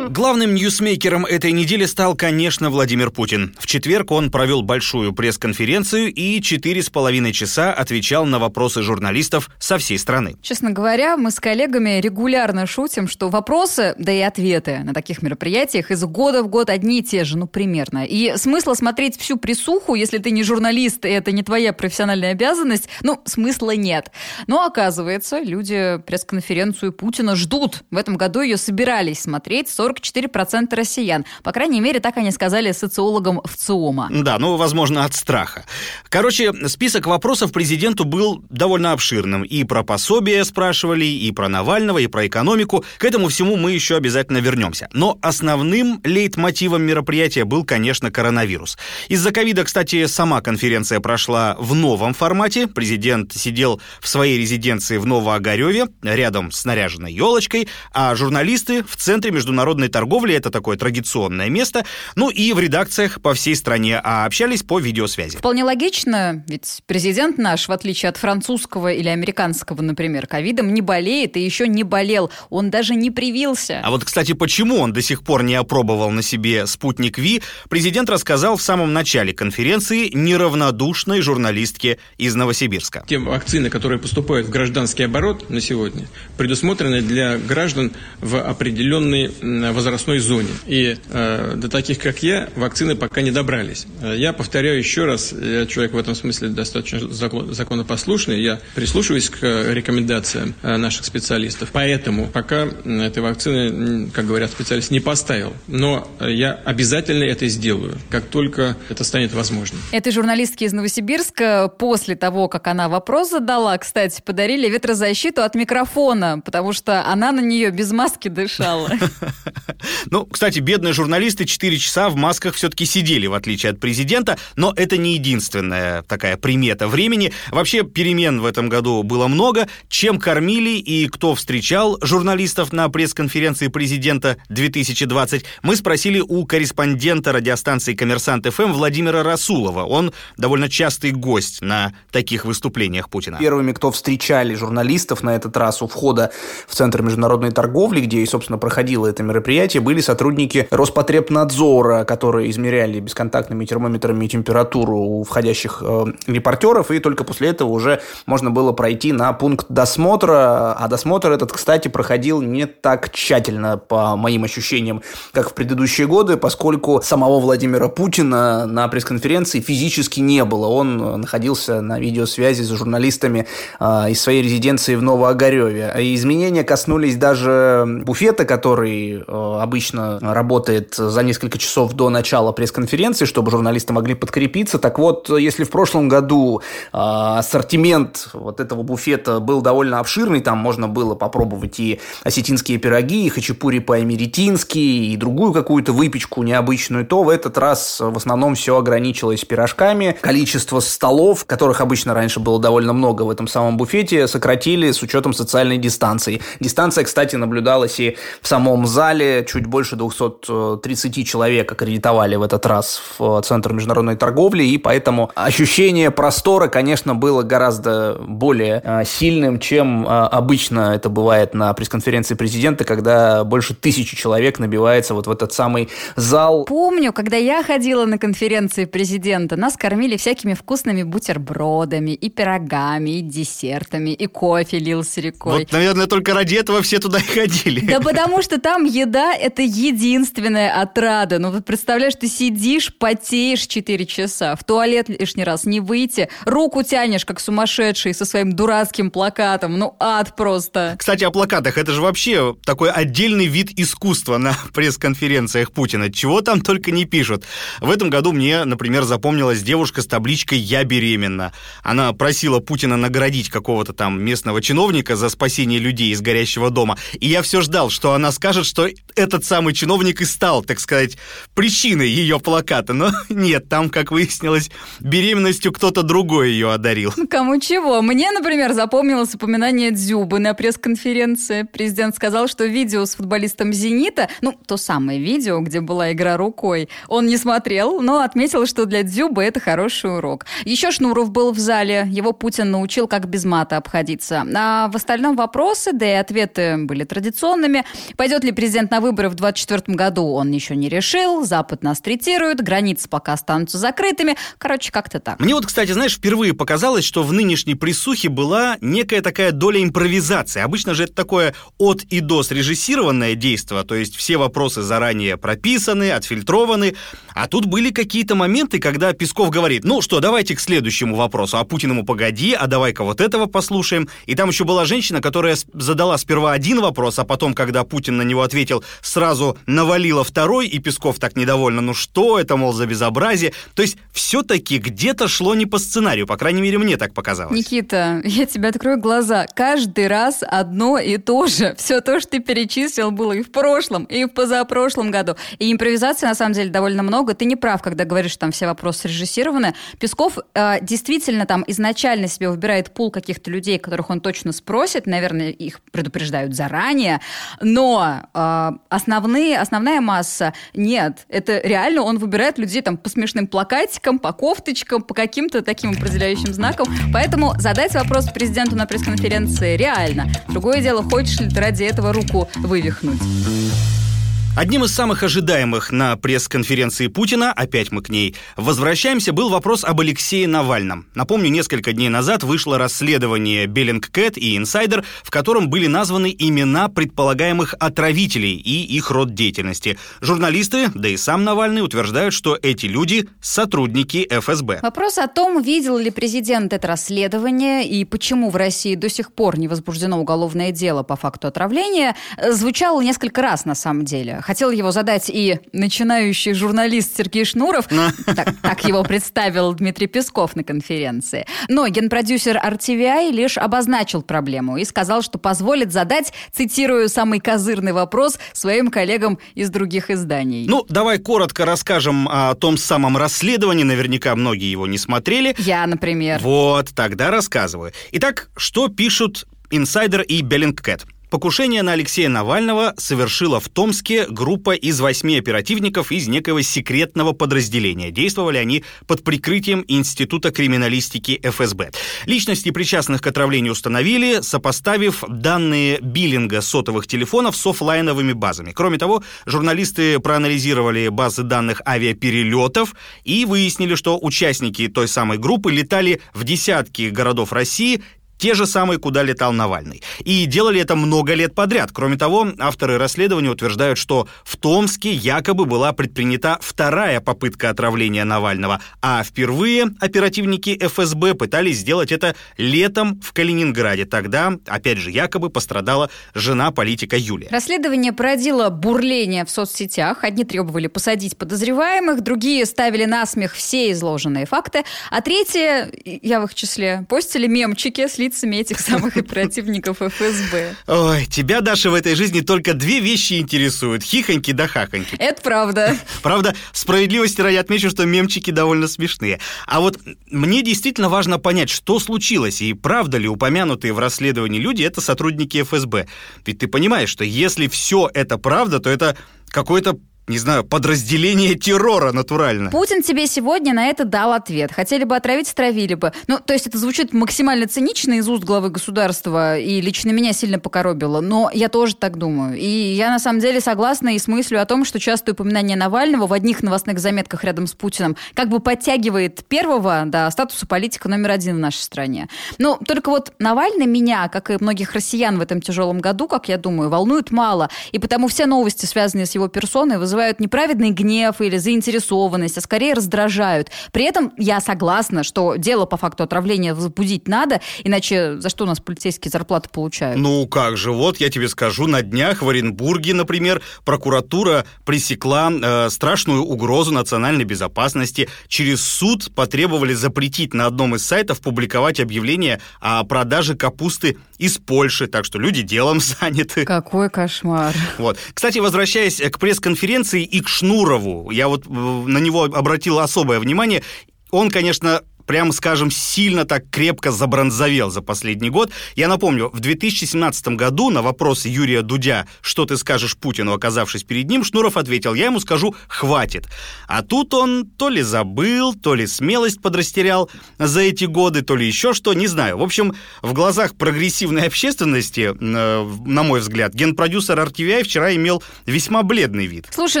Главным 0.18 0.52
ньюсмейкером 0.56 1.24
этой 1.24 1.52
недели 1.52 1.84
стал, 1.84 2.16
конечно, 2.16 2.70
Владимир 2.70 3.12
Путин. 3.12 3.54
В 3.56 3.68
четверг 3.68 4.10
он 4.10 4.32
провел 4.32 4.62
большую 4.62 5.12
пресс-конференцию 5.12 6.12
и 6.12 6.42
четыре 6.42 6.82
с 6.82 6.90
половиной 6.90 7.32
часа 7.32 7.72
отвечал 7.72 8.26
на 8.26 8.40
вопросы 8.40 8.82
журналистов 8.82 9.48
со 9.60 9.78
всей 9.78 9.96
страны. 9.96 10.34
Честно 10.42 10.72
говоря, 10.72 11.16
мы 11.16 11.30
с 11.30 11.38
коллегами 11.38 12.00
регулярно 12.00 12.66
шутим, 12.66 13.06
что 13.06 13.28
вопросы, 13.28 13.94
да 13.96 14.10
и 14.10 14.18
ответы 14.18 14.80
на 14.82 14.92
таких 14.92 15.22
мероприятиях 15.22 15.92
из 15.92 16.02
года 16.02 16.42
в 16.42 16.48
год 16.48 16.68
одни 16.68 16.98
и 16.98 17.02
те 17.04 17.22
же, 17.22 17.38
ну, 17.38 17.46
примерно. 17.46 18.04
И 18.04 18.36
смысла 18.38 18.74
смотреть 18.74 19.16
всю 19.20 19.36
присуху, 19.36 19.94
если 19.94 20.18
ты 20.18 20.32
не 20.32 20.42
журналист, 20.42 21.04
и 21.04 21.10
это 21.10 21.30
не 21.30 21.44
твоя 21.44 21.72
профессиональная 21.72 22.32
обязанность, 22.32 22.88
ну, 23.02 23.22
смысла 23.24 23.76
нет. 23.76 24.10
Но, 24.48 24.64
оказывается, 24.64 25.38
люди 25.38 26.00
пресс-конференцию 26.04 26.92
Путина 26.92 27.36
ждут. 27.36 27.84
В 27.92 27.96
этом 27.96 28.16
году 28.16 28.40
ее 28.40 28.56
собирались 28.56 29.20
смотреть 29.20 29.68
44 29.68 30.07
44% 30.12 30.74
россиян. 30.74 31.24
По 31.42 31.52
крайней 31.52 31.80
мере, 31.80 32.00
так 32.00 32.16
они 32.16 32.30
сказали 32.30 32.72
социологам 32.72 33.40
в 33.44 33.56
ЦИОМа. 33.56 34.08
Да, 34.10 34.38
ну, 34.38 34.56
возможно, 34.56 35.04
от 35.04 35.14
страха. 35.14 35.64
Короче, 36.08 36.52
список 36.68 37.06
вопросов 37.06 37.52
президенту 37.52 38.04
был 38.04 38.44
довольно 38.50 38.92
обширным. 38.92 39.42
И 39.42 39.64
про 39.64 39.82
пособие 39.82 40.44
спрашивали, 40.44 41.04
и 41.04 41.30
про 41.32 41.48
Навального, 41.48 41.98
и 41.98 42.06
про 42.06 42.26
экономику. 42.26 42.84
К 42.98 43.04
этому 43.04 43.28
всему 43.28 43.56
мы 43.56 43.72
еще 43.72 43.96
обязательно 43.96 44.38
вернемся. 44.38 44.88
Но 44.92 45.18
основным 45.22 46.00
лейтмотивом 46.04 46.82
мероприятия 46.82 47.44
был, 47.44 47.64
конечно, 47.64 48.10
коронавирус. 48.10 48.78
Из-за 49.08 49.32
ковида, 49.32 49.64
кстати, 49.64 50.06
сама 50.06 50.40
конференция 50.40 51.00
прошла 51.00 51.56
в 51.58 51.74
новом 51.74 52.14
формате. 52.14 52.66
Президент 52.66 53.32
сидел 53.32 53.80
в 54.00 54.08
своей 54.08 54.38
резиденции 54.38 54.96
в 54.96 55.06
Новоогареве, 55.06 55.86
рядом 56.02 56.50
с 56.50 56.64
наряженной 56.64 57.12
елочкой, 57.12 57.68
а 57.92 58.14
журналисты 58.14 58.82
в 58.84 58.96
центре 58.96 59.30
международной 59.30 59.88
торговли, 59.98 60.32
это 60.32 60.52
такое 60.52 60.76
традиционное 60.76 61.48
место, 61.48 61.84
ну 62.14 62.30
и 62.30 62.52
в 62.52 62.60
редакциях 62.60 63.20
по 63.20 63.34
всей 63.34 63.56
стране, 63.56 64.00
а 64.04 64.26
общались 64.26 64.62
по 64.62 64.78
видеосвязи. 64.78 65.38
Вполне 65.38 65.64
логично, 65.64 66.44
ведь 66.46 66.82
президент 66.86 67.36
наш, 67.36 67.66
в 67.66 67.72
отличие 67.72 68.08
от 68.10 68.16
французского 68.16 68.92
или 68.92 69.08
американского, 69.08 69.82
например, 69.82 70.28
ковидом, 70.28 70.72
не 70.72 70.82
болеет 70.82 71.36
и 71.36 71.40
еще 71.40 71.66
не 71.66 71.82
болел, 71.82 72.30
он 72.48 72.70
даже 72.70 72.94
не 72.94 73.10
привился. 73.10 73.80
А 73.82 73.90
вот, 73.90 74.04
кстати, 74.04 74.34
почему 74.34 74.76
он 74.76 74.92
до 74.92 75.02
сих 75.02 75.24
пор 75.24 75.42
не 75.42 75.56
опробовал 75.56 76.12
на 76.12 76.22
себе 76.22 76.68
спутник 76.68 77.18
Ви, 77.18 77.42
президент 77.68 78.08
рассказал 78.08 78.56
в 78.56 78.62
самом 78.62 78.92
начале 78.92 79.32
конференции 79.32 80.10
неравнодушной 80.14 81.22
журналистке 81.22 81.98
из 82.18 82.36
Новосибирска. 82.36 83.02
Те 83.08 83.18
вакцины, 83.18 83.68
которые 83.68 83.98
поступают 83.98 84.46
в 84.46 84.50
гражданский 84.50 85.02
оборот 85.02 85.50
на 85.50 85.60
сегодня, 85.60 86.06
предусмотрены 86.36 87.02
для 87.02 87.36
граждан 87.36 87.90
в 88.20 88.36
определенной 88.36 89.32
возрасте 89.72 89.87
возрастной 89.90 90.18
зоне. 90.18 90.48
И 90.66 90.96
э, 91.10 91.54
до 91.56 91.68
таких, 91.68 91.98
как 91.98 92.22
я, 92.22 92.48
вакцины 92.56 92.94
пока 92.94 93.22
не 93.22 93.30
добрались. 93.30 93.86
Э, 94.02 94.14
я 94.16 94.32
повторяю 94.32 94.78
еще 94.78 95.04
раз, 95.04 95.32
я 95.32 95.66
человек 95.66 95.92
в 95.92 95.98
этом 95.98 96.14
смысле 96.14 96.48
достаточно 96.48 97.00
закон, 97.08 97.54
законопослушный, 97.54 98.40
я 98.42 98.60
прислушиваюсь 98.74 99.30
к 99.30 99.40
рекомендациям 99.72 100.54
э, 100.62 100.76
наших 100.76 101.04
специалистов. 101.04 101.70
Поэтому 101.72 102.26
пока 102.26 102.68
этой 102.84 103.22
вакцины, 103.22 104.10
как 104.10 104.26
говорят 104.26 104.50
специалисты, 104.50 104.94
не 104.94 105.00
поставил. 105.00 105.52
Но 105.66 106.08
я 106.20 106.52
обязательно 106.52 107.24
это 107.24 107.46
сделаю, 107.48 107.98
как 108.10 108.24
только 108.26 108.76
это 108.88 109.04
станет 109.04 109.32
возможным. 109.32 109.80
Этой 109.92 110.12
журналистке 110.12 110.66
из 110.66 110.72
Новосибирска 110.72 111.68
после 111.78 112.16
того, 112.16 112.48
как 112.48 112.66
она 112.66 112.88
вопрос 112.88 113.30
задала, 113.30 113.76
кстати, 113.78 114.22
подарили 114.24 114.68
ветрозащиту 114.68 115.42
от 115.42 115.54
микрофона, 115.54 116.40
потому 116.44 116.72
что 116.72 117.06
она 117.06 117.32
на 117.32 117.40
нее 117.40 117.70
без 117.70 117.92
маски 117.92 118.28
дышала. 118.28 118.90
Ну, 120.10 120.24
кстати, 120.26 120.58
бедные 120.60 120.92
журналисты 120.92 121.44
4 121.44 121.76
часа 121.78 122.08
в 122.08 122.16
масках 122.16 122.54
все-таки 122.54 122.84
сидели, 122.84 123.26
в 123.26 123.34
отличие 123.34 123.70
от 123.72 123.80
президента, 123.80 124.38
но 124.56 124.72
это 124.76 124.96
не 124.96 125.14
единственная 125.14 126.02
такая 126.02 126.36
примета 126.36 126.88
времени. 126.88 127.32
Вообще, 127.50 127.82
перемен 127.82 128.40
в 128.40 128.46
этом 128.46 128.68
году 128.68 129.02
было 129.02 129.28
много. 129.28 129.68
Чем 129.88 130.18
кормили 130.18 130.78
и 130.78 131.08
кто 131.08 131.34
встречал 131.34 131.98
журналистов 132.00 132.72
на 132.72 132.88
пресс-конференции 132.88 133.68
президента 133.68 134.36
2020, 134.48 135.44
мы 135.62 135.76
спросили 135.76 136.20
у 136.20 136.44
корреспондента 136.46 137.32
радиостанции 137.32 137.94
«Коммерсант 137.94 138.46
ФМ» 138.46 138.72
Владимира 138.72 139.22
Расулова. 139.22 139.84
Он 139.84 140.12
довольно 140.36 140.68
частый 140.68 141.10
гость 141.10 141.60
на 141.60 141.92
таких 142.10 142.44
выступлениях 142.44 143.08
Путина. 143.10 143.38
Первыми, 143.38 143.72
кто 143.72 143.90
встречали 143.90 144.54
журналистов 144.54 145.22
на 145.22 145.36
этот 145.36 145.56
раз 145.56 145.82
у 145.82 145.88
входа 145.88 146.30
в 146.66 146.74
Центр 146.74 147.02
международной 147.02 147.50
торговли, 147.50 148.00
где 148.00 148.20
и, 148.20 148.26
собственно, 148.26 148.58
проходило 148.58 149.06
это 149.06 149.22
мероприятие, 149.22 149.57
мероприятии 149.58 149.78
были 149.80 150.00
сотрудники 150.00 150.68
Роспотребнадзора, 150.70 152.04
которые 152.04 152.50
измеряли 152.50 153.00
бесконтактными 153.00 153.64
термометрами 153.64 154.28
температуру 154.28 154.98
у 154.98 155.24
входящих 155.24 155.82
э, 155.84 156.04
репортеров, 156.28 156.92
и 156.92 157.00
только 157.00 157.24
после 157.24 157.48
этого 157.48 157.70
уже 157.70 158.00
можно 158.26 158.50
было 158.50 158.72
пройти 158.72 159.12
на 159.12 159.32
пункт 159.32 159.66
досмотра. 159.68 160.74
А 160.74 160.86
досмотр 160.88 161.32
этот, 161.32 161.52
кстати, 161.52 161.88
проходил 161.88 162.40
не 162.40 162.66
так 162.66 163.10
тщательно, 163.10 163.78
по 163.78 164.16
моим 164.16 164.44
ощущениям, 164.44 165.02
как 165.32 165.50
в 165.50 165.54
предыдущие 165.54 166.06
годы, 166.06 166.36
поскольку 166.36 167.02
самого 167.02 167.40
Владимира 167.40 167.88
Путина 167.88 168.64
на 168.66 168.86
пресс-конференции 168.86 169.60
физически 169.60 170.20
не 170.20 170.44
было. 170.44 170.66
Он 170.68 171.20
находился 171.20 171.80
на 171.80 171.98
видеосвязи 171.98 172.62
с 172.62 172.68
журналистами 172.68 173.46
э, 173.80 174.10
из 174.10 174.20
своей 174.20 174.42
резиденции 174.42 174.94
в 174.94 175.02
Новоогареве. 175.02 175.94
Изменения 176.14 176.62
коснулись 176.62 177.16
даже 177.16 177.84
буфета, 178.04 178.44
который 178.44 179.24
э, 179.26 179.47
обычно 179.56 180.18
работает 180.20 180.94
за 180.94 181.22
несколько 181.22 181.58
часов 181.58 181.92
до 181.92 182.10
начала 182.10 182.52
пресс-конференции, 182.52 183.24
чтобы 183.24 183.50
журналисты 183.50 183.92
могли 183.92 184.14
подкрепиться. 184.14 184.78
Так 184.78 184.98
вот, 184.98 185.28
если 185.30 185.64
в 185.64 185.70
прошлом 185.70 186.08
году 186.08 186.62
а, 186.92 187.38
ассортимент 187.38 188.28
вот 188.32 188.60
этого 188.60 188.82
буфета 188.82 189.40
был 189.40 189.60
довольно 189.60 190.00
обширный, 190.00 190.40
там 190.40 190.58
можно 190.58 190.88
было 190.88 191.14
попробовать 191.14 191.80
и 191.80 192.00
осетинские 192.24 192.78
пироги, 192.78 193.26
и 193.26 193.28
хачапури 193.28 193.78
по-эмеретински, 193.78 194.78
и 194.78 195.16
другую 195.16 195.52
какую-то 195.52 195.92
выпечку 195.92 196.42
необычную, 196.42 197.06
то 197.06 197.22
в 197.22 197.28
этот 197.28 197.58
раз 197.58 198.00
в 198.00 198.16
основном 198.16 198.54
все 198.54 198.76
ограничилось 198.76 199.44
пирожками. 199.44 200.16
Количество 200.20 200.80
столов, 200.80 201.44
которых 201.44 201.80
обычно 201.80 202.14
раньше 202.14 202.40
было 202.40 202.60
довольно 202.60 202.92
много 202.92 203.22
в 203.22 203.30
этом 203.30 203.48
самом 203.48 203.76
буфете, 203.76 204.26
сократили 204.26 204.90
с 204.90 205.02
учетом 205.02 205.32
социальной 205.32 205.78
дистанции. 205.78 206.40
Дистанция, 206.60 207.04
кстати, 207.04 207.36
наблюдалась 207.36 208.00
и 208.00 208.16
в 208.40 208.48
самом 208.48 208.86
зале, 208.86 209.37
чуть 209.44 209.66
больше 209.66 209.96
230 209.96 211.26
человек 211.26 211.70
аккредитовали 211.70 212.36
в 212.36 212.42
этот 212.42 212.66
раз 212.66 213.00
в 213.18 213.40
Центр 213.42 213.72
международной 213.72 214.16
торговли, 214.16 214.64
и 214.64 214.78
поэтому 214.78 215.30
ощущение 215.34 216.10
простора, 216.10 216.68
конечно, 216.68 217.14
было 217.14 217.42
гораздо 217.42 218.14
более 218.20 218.80
а, 218.84 219.04
сильным, 219.04 219.58
чем 219.58 220.06
обычно 220.08 220.94
это 220.94 221.08
бывает 221.08 221.54
на 221.54 221.72
пресс-конференции 221.72 222.34
президента, 222.34 222.84
когда 222.84 223.44
больше 223.44 223.74
тысячи 223.74 224.16
человек 224.16 224.58
набивается 224.58 225.14
вот 225.14 225.26
в 225.26 225.30
этот 225.30 225.52
самый 225.52 225.88
зал. 226.16 226.64
Помню, 226.64 227.12
когда 227.12 227.36
я 227.36 227.62
ходила 227.62 228.04
на 228.06 228.18
конференции 228.18 228.84
президента, 228.84 229.56
нас 229.56 229.76
кормили 229.76 230.16
всякими 230.16 230.54
вкусными 230.54 231.02
бутербродами, 231.02 232.10
и 232.10 232.30
пирогами, 232.30 233.18
и 233.18 233.20
десертами, 233.20 234.10
и 234.10 234.26
кофе 234.26 234.78
лился 234.78 235.20
рекой. 235.20 235.60
Вот, 235.60 235.72
наверное, 235.72 236.06
только 236.06 236.34
ради 236.34 236.56
этого 236.56 236.82
все 236.82 236.98
туда 236.98 237.18
и 237.18 237.22
ходили. 237.22 237.80
Да 237.86 238.00
потому 238.00 238.42
что 238.42 238.60
там 238.60 238.84
еда 238.84 239.27
это 239.34 239.62
единственная 239.62 240.80
отрада. 240.80 241.38
Ну 241.38 241.50
вот 241.50 241.64
представляешь, 241.64 242.14
ты 242.14 242.28
сидишь, 242.28 242.94
потеешь 242.96 243.66
4 243.66 244.06
часа, 244.06 244.56
в 244.56 244.64
туалет 244.64 245.08
лишний 245.08 245.44
раз 245.44 245.64
не 245.64 245.80
выйти, 245.80 246.28
руку 246.44 246.82
тянешь, 246.82 247.24
как 247.24 247.40
сумасшедший, 247.40 248.14
со 248.14 248.24
своим 248.24 248.52
дурацким 248.52 249.10
плакатом. 249.10 249.78
Ну 249.78 249.96
ад 249.98 250.36
просто. 250.36 250.96
Кстати, 250.98 251.24
о 251.24 251.30
плакатах. 251.30 251.78
Это 251.78 251.92
же 251.92 252.00
вообще 252.00 252.54
такой 252.64 252.90
отдельный 252.90 253.46
вид 253.46 253.70
искусства 253.78 254.38
на 254.38 254.56
пресс-конференциях 254.74 255.72
Путина. 255.72 256.12
Чего 256.12 256.40
там 256.40 256.60
только 256.60 256.90
не 256.90 257.04
пишут. 257.04 257.44
В 257.80 257.90
этом 257.90 258.10
году 258.10 258.32
мне, 258.32 258.64
например, 258.64 259.04
запомнилась 259.04 259.62
девушка 259.62 260.02
с 260.02 260.06
табличкой 260.06 260.58
«Я 260.58 260.84
беременна». 260.84 261.52
Она 261.82 262.12
просила 262.12 262.60
Путина 262.60 262.96
наградить 262.96 263.50
какого-то 263.50 263.92
там 263.92 264.22
местного 264.22 264.60
чиновника 264.60 265.16
за 265.16 265.28
спасение 265.28 265.78
людей 265.78 266.10
из 266.10 266.20
горящего 266.20 266.70
дома. 266.70 266.96
И 267.20 267.28
я 267.28 267.42
все 267.42 267.60
ждал, 267.60 267.90
что 267.90 268.12
она 268.12 268.32
скажет, 268.32 268.66
что 268.66 268.88
этот 269.18 269.44
самый 269.44 269.74
чиновник 269.74 270.20
и 270.20 270.24
стал, 270.24 270.62
так 270.62 270.80
сказать, 270.80 271.18
причиной 271.54 272.08
ее 272.08 272.38
плаката. 272.38 272.92
Но 272.92 273.10
нет, 273.28 273.68
там, 273.68 273.90
как 273.90 274.10
выяснилось, 274.10 274.70
беременностью 275.00 275.72
кто-то 275.72 276.02
другой 276.02 276.50
ее 276.50 276.72
одарил. 276.72 277.12
Ну, 277.16 277.26
кому 277.26 277.58
чего. 277.58 278.00
Мне, 278.00 278.30
например, 278.30 278.72
запомнилось 278.72 279.34
упоминание 279.34 279.90
Дзюбы 279.90 280.38
на 280.38 280.54
пресс-конференции. 280.54 281.62
Президент 281.62 282.14
сказал, 282.14 282.48
что 282.48 282.64
видео 282.64 283.04
с 283.04 283.16
футболистом 283.16 283.72
«Зенита», 283.72 284.28
ну, 284.40 284.54
то 284.66 284.76
самое 284.76 285.20
видео, 285.20 285.60
где 285.60 285.80
была 285.80 286.12
игра 286.12 286.36
рукой, 286.36 286.88
он 287.08 287.26
не 287.26 287.36
смотрел, 287.36 288.00
но 288.00 288.20
отметил, 288.20 288.66
что 288.66 288.86
для 288.86 289.02
Дзюбы 289.02 289.42
это 289.42 289.60
хороший 289.60 290.16
урок. 290.16 290.46
Еще 290.64 290.90
Шнуров 290.90 291.30
был 291.30 291.52
в 291.52 291.58
зале. 291.58 292.06
Его 292.08 292.32
Путин 292.32 292.70
научил, 292.70 293.08
как 293.08 293.28
без 293.28 293.44
мата 293.44 293.76
обходиться. 293.76 294.44
А 294.54 294.88
в 294.88 294.96
остальном 294.96 295.36
вопросы, 295.36 295.92
да 295.92 296.06
и 296.06 296.14
ответы 296.14 296.76
были 296.78 297.04
традиционными. 297.04 297.84
Пойдет 298.16 298.44
ли 298.44 298.52
президент 298.52 298.90
на 298.90 299.00
выборы 299.00 299.07
в 299.12 299.34
2024 299.34 299.96
году, 299.96 300.26
он 300.32 300.50
еще 300.50 300.76
не 300.76 300.88
решил. 300.88 301.44
Запад 301.44 301.82
нас 301.82 302.00
третирует, 302.00 302.62
границы 302.62 303.08
пока 303.08 303.34
останутся 303.34 303.78
закрытыми. 303.78 304.36
Короче, 304.58 304.92
как-то 304.92 305.20
так. 305.20 305.40
Мне 305.40 305.54
вот, 305.54 305.66
кстати, 305.66 305.92
знаешь, 305.92 306.16
впервые 306.16 306.54
показалось, 306.54 307.04
что 307.04 307.22
в 307.22 307.32
нынешней 307.32 307.74
присухе 307.74 308.28
была 308.28 308.76
некая 308.80 309.20
такая 309.22 309.52
доля 309.52 309.82
импровизации. 309.82 310.60
Обычно 310.60 310.94
же 310.94 311.04
это 311.04 311.14
такое 311.14 311.54
от 311.78 312.02
и 312.04 312.20
до 312.20 312.42
срежиссированное 312.42 313.34
действие, 313.34 313.82
то 313.84 313.94
есть 313.94 314.16
все 314.16 314.36
вопросы 314.36 314.82
заранее 314.82 315.36
прописаны, 315.36 316.12
отфильтрованы, 316.12 316.94
а 317.34 317.46
тут 317.46 317.66
были 317.66 317.90
какие-то 317.90 318.34
моменты, 318.34 318.78
когда 318.78 319.12
Песков 319.12 319.50
говорит, 319.50 319.84
ну 319.84 320.02
что, 320.02 320.20
давайте 320.20 320.56
к 320.56 320.60
следующему 320.60 321.16
вопросу, 321.16 321.58
а 321.58 321.64
Путин 321.64 321.90
ему 321.90 322.04
погоди, 322.04 322.52
а 322.52 322.66
давай-ка 322.66 323.04
вот 323.04 323.20
этого 323.20 323.46
послушаем. 323.46 324.08
И 324.26 324.34
там 324.34 324.48
еще 324.48 324.64
была 324.64 324.84
женщина, 324.84 325.20
которая 325.20 325.56
задала 325.72 326.18
сперва 326.18 326.52
один 326.52 326.80
вопрос, 326.80 327.18
а 327.18 327.24
потом, 327.24 327.54
когда 327.54 327.84
Путин 327.84 328.16
на 328.16 328.22
него 328.22 328.42
ответил, 328.42 328.82
сразу 329.02 329.58
навалила 329.66 330.24
второй, 330.24 330.66
и 330.66 330.78
Песков 330.78 331.18
так 331.18 331.36
недовольно, 331.36 331.80
ну 331.80 331.94
что 331.94 332.38
это, 332.38 332.56
мол, 332.56 332.72
за 332.72 332.86
безобразие. 332.86 333.52
То 333.74 333.82
есть 333.82 333.96
все-таки 334.12 334.78
где-то 334.78 335.28
шло 335.28 335.54
не 335.54 335.66
по 335.66 335.78
сценарию, 335.78 336.26
по 336.26 336.36
крайней 336.36 336.62
мере, 336.62 336.78
мне 336.78 336.96
так 336.96 337.14
показалось. 337.14 337.56
Никита, 337.56 338.20
я 338.24 338.46
тебе 338.46 338.68
открою 338.68 338.98
глаза. 339.00 339.46
Каждый 339.54 340.08
раз 340.08 340.42
одно 340.46 340.98
и 340.98 341.16
то 341.18 341.46
же. 341.46 341.74
Все 341.78 342.00
то, 342.00 342.20
что 342.20 342.30
ты 342.30 342.40
перечислил, 342.40 343.10
было 343.10 343.32
и 343.32 343.42
в 343.42 343.50
прошлом, 343.50 344.04
и 344.04 344.24
в 344.24 344.28
позапрошлом 344.28 345.10
году. 345.10 345.36
И 345.58 345.72
импровизации, 345.72 346.26
на 346.26 346.34
самом 346.34 346.52
деле, 346.52 346.70
довольно 346.70 347.02
много. 347.02 347.34
Ты 347.34 347.44
не 347.44 347.56
прав, 347.56 347.82
когда 347.82 348.04
говоришь, 348.04 348.32
что 348.32 348.40
там 348.40 348.52
все 348.52 348.66
вопросы 348.66 349.00
срежиссированы. 349.00 349.74
Песков 349.98 350.38
э, 350.54 350.78
действительно 350.82 351.46
там 351.46 351.64
изначально 351.66 352.28
себе 352.28 352.50
выбирает 352.50 352.92
пул 352.92 353.10
каких-то 353.10 353.50
людей, 353.50 353.78
которых 353.78 354.10
он 354.10 354.20
точно 354.20 354.52
спросит. 354.52 355.06
Наверное, 355.06 355.50
их 355.50 355.80
предупреждают 355.92 356.54
заранее. 356.54 357.20
Но 357.60 358.22
э, 358.32 358.70
основные, 358.88 359.58
основная 359.58 360.00
масса 360.00 360.54
нет. 360.74 361.26
Это 361.28 361.60
реально 361.62 362.02
он 362.02 362.18
выбирает 362.18 362.58
людей 362.58 362.82
там 362.82 362.96
по 362.96 363.08
смешным 363.08 363.46
плакатикам, 363.46 364.18
по 364.18 364.32
кофточкам, 364.32 365.02
по 365.02 365.14
каким-то 365.14 365.62
таким 365.62 365.90
определяющим 365.90 366.52
знакам. 366.52 366.86
Поэтому 367.12 367.54
задать 367.58 367.94
вопрос 367.94 368.30
президенту 368.30 368.76
на 368.76 368.86
пресс-конференции 368.86 369.76
реально. 369.76 370.28
Другое 370.48 370.80
дело, 370.80 371.02
хочешь 371.02 371.40
ли 371.40 371.48
ты 371.48 371.60
ради 371.60 371.84
этого 371.84 372.12
руку 372.12 372.48
вывихнуть. 372.56 374.07
Одним 374.56 374.82
из 374.82 374.92
самых 374.92 375.22
ожидаемых 375.22 375.92
на 375.92 376.16
пресс-конференции 376.16 377.06
Путина, 377.06 377.52
опять 377.52 377.92
мы 377.92 378.02
к 378.02 378.08
ней 378.08 378.34
возвращаемся, 378.56 379.32
был 379.32 379.50
вопрос 379.50 379.84
об 379.84 380.00
Алексее 380.00 380.48
Навальном. 380.48 381.06
Напомню, 381.14 381.48
несколько 381.48 381.92
дней 381.92 382.08
назад 382.08 382.42
вышло 382.42 382.76
расследование 382.76 383.66
Bellingcat 383.66 384.34
и 384.34 384.58
Insider, 384.58 385.04
в 385.22 385.30
котором 385.30 385.70
были 385.70 385.86
названы 385.86 386.34
имена 386.36 386.88
предполагаемых 386.88 387.76
отравителей 387.78 388.56
и 388.56 388.82
их 388.82 389.12
род 389.12 389.32
деятельности. 389.32 389.96
Журналисты, 390.20 390.88
да 390.92 391.08
и 391.08 391.16
сам 391.16 391.44
Навальный 391.44 391.82
утверждают, 391.82 392.34
что 392.34 392.58
эти 392.60 392.86
люди– 392.86 393.28
сотрудники 393.40 394.26
ФСБ. 394.28 394.80
Вопрос 394.82 395.18
о 395.18 395.28
том, 395.28 395.62
видел 395.62 395.98
ли 395.98 396.10
президент 396.10 396.72
это 396.72 396.88
расследование 396.88 397.86
и 397.86 398.04
почему 398.04 398.50
в 398.50 398.56
России 398.56 398.96
до 398.96 399.08
сих 399.08 399.32
пор 399.32 399.56
не 399.56 399.68
возбуждено 399.68 400.20
уголовное 400.20 400.72
дело 400.72 401.04
по 401.04 401.14
факту 401.14 401.46
отравления, 401.46 402.16
звучал 402.50 403.00
несколько 403.00 403.40
раз 403.40 403.64
на 403.64 403.76
самом 403.76 404.04
деле. 404.04 404.42
Хотел 404.48 404.70
его 404.70 404.92
задать 404.92 405.28
и 405.28 405.60
начинающий 405.74 406.54
журналист 406.54 407.14
Сергей 407.18 407.44
Шнуров, 407.44 407.84
так, 408.34 408.54
так 408.62 408.84
его 408.86 409.02
представил 409.02 409.74
Дмитрий 409.74 410.06
Песков 410.06 410.56
на 410.56 410.64
конференции. 410.64 411.44
Но 411.68 411.86
генпродюсер 411.86 412.56
RTVI 412.56 413.30
лишь 413.30 413.58
обозначил 413.58 414.22
проблему 414.22 414.78
и 414.78 414.86
сказал, 414.86 415.20
что 415.20 415.36
позволит 415.36 415.92
задать, 415.92 416.32
цитирую, 416.50 417.10
самый 417.10 417.40
козырный 417.40 417.92
вопрос 417.92 418.38
своим 418.54 418.90
коллегам 418.90 419.38
из 419.54 419.68
других 419.68 420.08
изданий. 420.08 420.66
Ну, 420.66 420.86
давай 420.88 421.18
коротко 421.18 421.66
расскажем 421.66 422.26
о 422.26 422.54
том 422.54 422.78
самом 422.78 423.18
расследовании. 423.18 423.84
Наверняка 423.84 424.34
многие 424.34 424.70
его 424.70 424.86
не 424.86 424.96
смотрели. 424.96 425.54
Я, 425.58 425.86
например. 425.86 426.40
Вот, 426.40 426.88
тогда 426.94 427.30
рассказываю. 427.30 427.92
Итак, 428.12 428.48
что 428.56 428.88
пишут 428.88 429.46
Инсайдер 429.70 430.22
и 430.22 430.40
Беллингкэт? 430.40 431.04
Покушение 431.30 431.82
на 431.82 431.92
Алексея 431.92 432.30
Навального 432.30 432.94
совершила 432.96 433.60
в 433.60 433.68
Томске 433.68 434.26
группа 434.26 434.74
из 434.74 434.98
восьми 434.98 435.38
оперативников 435.38 436.10
из 436.10 436.26
некого 436.26 436.62
секретного 436.62 437.32
подразделения. 437.32 438.10
Действовали 438.10 438.56
они 438.56 438.82
под 439.06 439.22
прикрытием 439.24 439.84
Института 439.88 440.50
криминалистики 440.50 441.38
ФСБ. 441.42 441.90
Личности 442.24 442.70
причастных 442.70 443.20
к 443.20 443.26
отравлению 443.26 443.72
установили, 443.72 444.40
сопоставив 444.40 445.22
данные 445.28 445.98
биллинга 446.00 446.62
сотовых 446.62 447.06
телефонов 447.06 447.56
с 447.56 447.66
офлайновыми 447.66 448.32
базами. 448.32 448.72
Кроме 448.72 448.96
того, 448.96 449.22
журналисты 449.44 450.20
проанализировали 450.20 451.08
базы 451.08 451.42
данных 451.42 451.82
авиаперелетов 451.86 452.94
и 453.24 453.44
выяснили, 453.44 453.96
что 453.96 454.18
участники 454.18 454.88
той 454.88 455.08
самой 455.08 455.36
группы 455.36 455.70
летали 455.70 456.22
в 456.32 456.44
десятки 456.44 457.10
городов 457.10 457.52
России 457.52 458.02
те 458.38 458.54
же 458.54 458.66
самые, 458.66 458.98
куда 458.98 459.22
летал 459.22 459.52
Навальный. 459.52 460.02
И 460.20 460.46
делали 460.46 460.80
это 460.80 460.96
много 460.96 461.34
лет 461.34 461.54
подряд. 461.54 461.90
Кроме 461.92 462.16
того, 462.16 462.48
авторы 462.58 462.96
расследования 462.96 463.50
утверждают, 463.50 463.98
что 463.98 464.28
в 464.44 464.56
Томске 464.56 465.12
якобы 465.12 465.66
была 465.66 465.92
предпринята 465.92 466.58
вторая 466.60 467.20
попытка 467.20 467.70
отравления 467.70 468.24
Навального, 468.24 468.80
а 469.02 469.22
впервые 469.22 469.88
оперативники 470.00 470.78
ФСБ 470.80 471.34
пытались 471.34 471.78
сделать 471.78 472.12
это 472.12 472.34
летом 472.56 473.20
в 473.20 473.32
Калининграде. 473.32 474.04
Тогда, 474.04 474.54
опять 474.66 474.98
же, 474.98 475.10
якобы 475.10 475.50
пострадала 475.50 476.10
жена 476.34 476.70
политика 476.70 477.16
Юлия. 477.16 477.48
Расследование 477.50 478.12
породило 478.12 478.68
бурление 478.70 479.44
в 479.44 479.50
соцсетях. 479.50 480.24
Одни 480.24 480.44
требовали 480.44 480.86
посадить 480.86 481.36
подозреваемых, 481.36 482.20
другие 482.22 482.64
ставили 482.66 483.04
на 483.04 483.26
смех 483.26 483.54
все 483.54 483.90
изложенные 483.92 484.46
факты, 484.46 484.84
а 485.10 485.20
третьи, 485.20 486.20
я 486.24 486.40
в 486.40 486.44
их 486.44 486.54
числе, 486.54 487.04
постили 487.08 487.46
мемчики 487.46 488.06
с 488.06 488.18
лицами 488.28 488.56
этих 488.56 488.80
самых 488.80 489.16
оперативников 489.16 490.02
ФСБ. 490.02 490.74
Ой, 490.86 491.26
тебя, 491.26 491.60
Даша, 491.60 491.90
в 491.90 491.94
этой 491.94 492.14
жизни 492.14 492.40
только 492.40 492.74
две 492.74 493.00
вещи 493.00 493.34
интересуют. 493.40 494.02
Хихоньки 494.02 494.52
да 494.52 494.68
хахоньки. 494.68 495.16
Это 495.18 495.40
правда. 495.40 495.96
Правда, 496.22 496.54
справедливости 496.72 497.40
ради 497.40 497.56
отмечу, 497.56 497.88
что 497.88 498.04
мемчики 498.04 498.50
довольно 498.50 498.86
смешные. 498.86 499.40
А 499.66 499.80
вот 499.80 499.98
мне 500.30 500.62
действительно 500.62 501.08
важно 501.08 501.38
понять, 501.38 501.70
что 501.70 501.98
случилось, 501.98 502.60
и 502.60 502.74
правда 502.74 503.16
ли 503.16 503.28
упомянутые 503.28 503.92
в 503.92 503.98
расследовании 503.98 504.60
люди 504.60 504.82
это 504.82 505.00
сотрудники 505.00 505.62
ФСБ. 505.62 506.06
Ведь 506.44 506.58
ты 506.58 506.66
понимаешь, 506.68 507.08
что 507.08 507.24
если 507.24 507.66
все 507.68 508.10
это 508.12 508.36
правда, 508.36 508.78
то 508.78 508.90
это 508.90 509.16
какое-то 509.48 509.98
не 510.28 510.38
знаю, 510.38 510.64
подразделение 510.64 511.54
террора 511.54 512.12
натурально. 512.12 512.70
Путин 512.70 513.02
тебе 513.02 513.26
сегодня 513.26 513.72
на 513.72 513.86
это 513.86 514.04
дал 514.04 514.32
ответ. 514.32 514.72
Хотели 514.72 515.04
бы 515.04 515.16
отравить, 515.16 515.48
стравили 515.48 515.94
бы. 515.94 516.12
Ну, 516.26 516.38
то 516.38 516.52
есть 516.52 516.66
это 516.66 516.78
звучит 516.78 517.12
максимально 517.12 517.66
цинично 517.66 518.14
из 518.14 518.28
уст 518.28 518.44
главы 518.44 518.70
государства, 518.70 519.58
и 519.58 519.80
лично 519.80 520.10
меня 520.10 520.32
сильно 520.32 520.58
покоробило. 520.58 521.20
Но 521.20 521.50
я 521.52 521.68
тоже 521.68 521.96
так 521.96 522.18
думаю. 522.18 522.58
И 522.58 522.66
я 522.66 523.10
на 523.10 523.18
самом 523.18 523.40
деле 523.40 523.60
согласна 523.60 524.14
и 524.14 524.18
с 524.18 524.28
мыслью 524.28 524.60
о 524.60 524.66
том, 524.66 524.84
что 524.84 525.00
частое 525.00 525.32
упоминание 525.32 525.76
Навального 525.76 526.26
в 526.26 526.32
одних 526.32 526.62
новостных 526.62 526.98
заметках 526.98 527.44
рядом 527.44 527.66
с 527.66 527.72
Путиным 527.72 528.16
как 528.34 528.48
бы 528.48 528.60
подтягивает 528.60 529.44
первого 529.46 530.04
до 530.06 530.30
статуса 530.30 530.66
политика 530.66 531.08
номер 531.08 531.30
один 531.30 531.56
в 531.56 531.58
нашей 531.58 531.80
стране. 531.80 532.28
Но 532.58 532.78
только 532.86 533.08
вот 533.08 533.32
Навальный 533.38 533.86
меня, 533.86 534.28
как 534.28 534.50
и 534.50 534.58
многих 534.60 534.92
россиян 534.92 535.38
в 535.38 535.40
этом 535.40 535.62
тяжелом 535.62 536.00
году, 536.00 536.28
как 536.28 536.48
я 536.48 536.58
думаю, 536.58 536.90
волнует 536.90 537.30
мало. 537.30 537.70
И 537.92 537.98
потому 537.98 538.28
все 538.28 538.46
новости, 538.46 538.84
связанные 538.84 539.26
с 539.26 539.34
его 539.34 539.48
персоной, 539.48 539.98
вызывают 539.98 540.17
вызывают 540.18 540.40
не 540.40 540.48
праведный 540.48 540.90
гнев 540.90 541.40
или 541.40 541.58
заинтересованность, 541.58 542.58
а 542.58 542.60
скорее 542.60 542.94
раздражают. 542.94 543.70
При 543.92 544.04
этом 544.04 544.32
я 544.36 544.60
согласна, 544.60 545.22
что 545.22 545.54
дело 545.54 545.86
по 545.86 545.96
факту 545.96 546.24
отравления 546.24 546.74
возбудить 546.74 547.28
надо, 547.28 547.60
иначе 547.84 548.40
за 548.40 548.48
что 548.48 548.64
у 548.64 548.66
нас 548.66 548.80
полицейские 548.80 549.30
зарплаты 549.30 549.68
получают? 549.68 550.18
Ну 550.18 550.48
как 550.48 550.76
же, 550.76 550.90
вот 550.90 551.18
я 551.18 551.30
тебе 551.30 551.48
скажу, 551.48 551.86
на 551.86 552.02
днях 552.02 552.42
в 552.42 552.48
Оренбурге, 552.48 553.14
например, 553.14 553.62
прокуратура 553.84 554.66
пресекла 554.84 555.52
э, 555.52 555.88
страшную 555.88 556.42
угрозу 556.42 556.92
национальной 556.92 557.44
безопасности. 557.44 558.28
Через 558.48 558.82
суд 558.82 559.32
потребовали 559.36 559.94
запретить 559.94 560.52
на 560.52 560.66
одном 560.66 560.96
из 560.96 561.06
сайтов 561.06 561.40
публиковать 561.40 562.00
объявление 562.00 562.60
о 562.80 563.04
продаже 563.04 563.54
капусты 563.54 564.18
из 564.38 564.58
Польши, 564.58 565.06
так 565.06 565.24
что 565.24 565.38
люди 565.38 565.62
делом 565.62 566.00
заняты. 566.20 566.64
Какой 566.64 567.08
кошмар. 567.08 567.72
Вот. 567.98 568.18
Кстати, 568.34 568.58
возвращаясь 568.58 569.20
к 569.20 569.38
пресс-конференции, 569.38 570.07
Франции 570.08 570.24
и 570.24 570.40
к 570.40 570.48
Шнурову. 570.48 571.30
Я 571.30 571.48
вот 571.48 571.66
э, 571.66 571.70
на 571.70 572.18
него 572.18 572.44
обратил 572.44 572.98
особое 572.98 573.40
внимание. 573.40 573.82
Он, 574.30 574.50
конечно, 574.50 575.02
прямо 575.28 575.52
скажем, 575.52 575.90
сильно 575.90 576.44
так 576.46 576.70
крепко 576.70 577.12
забронзовел 577.12 577.90
за 577.90 578.00
последний 578.00 578.48
год. 578.48 578.72
Я 578.96 579.08
напомню, 579.08 579.50
в 579.52 579.60
2017 579.60 580.48
году 580.48 580.90
на 580.90 581.02
вопрос 581.02 581.44
Юрия 581.44 581.82
Дудя, 581.82 582.26
что 582.40 582.64
ты 582.64 582.78
скажешь 582.78 583.16
Путину, 583.16 583.52
оказавшись 583.52 584.04
перед 584.04 584.28
ним, 584.30 584.42
Шнуров 584.42 584.78
ответил, 584.78 585.12
я 585.14 585.26
ему 585.26 585.38
скажу, 585.38 585.76
хватит. 585.86 586.46
А 586.88 587.02
тут 587.02 587.34
он 587.34 587.66
то 587.66 587.90
ли 587.90 588.00
забыл, 588.00 588.74
то 588.74 588.94
ли 588.94 589.06
смелость 589.06 589.60
подрастерял 589.60 590.30
за 590.58 590.80
эти 590.80 591.04
годы, 591.04 591.42
то 591.42 591.56
ли 591.56 591.66
еще 591.66 591.92
что, 591.92 592.14
не 592.14 592.26
знаю. 592.26 592.56
В 592.56 592.62
общем, 592.62 592.94
в 593.20 593.34
глазах 593.34 593.74
прогрессивной 593.74 594.46
общественности, 594.46 595.34
э, 595.38 595.94
на 596.06 596.22
мой 596.22 596.40
взгляд, 596.40 596.72
генпродюсер 596.72 597.38
RTVI 597.38 597.84
вчера 597.84 598.14
имел 598.14 598.42
весьма 598.64 599.02
бледный 599.02 599.46
вид. 599.46 599.66
Слушай, 599.70 600.00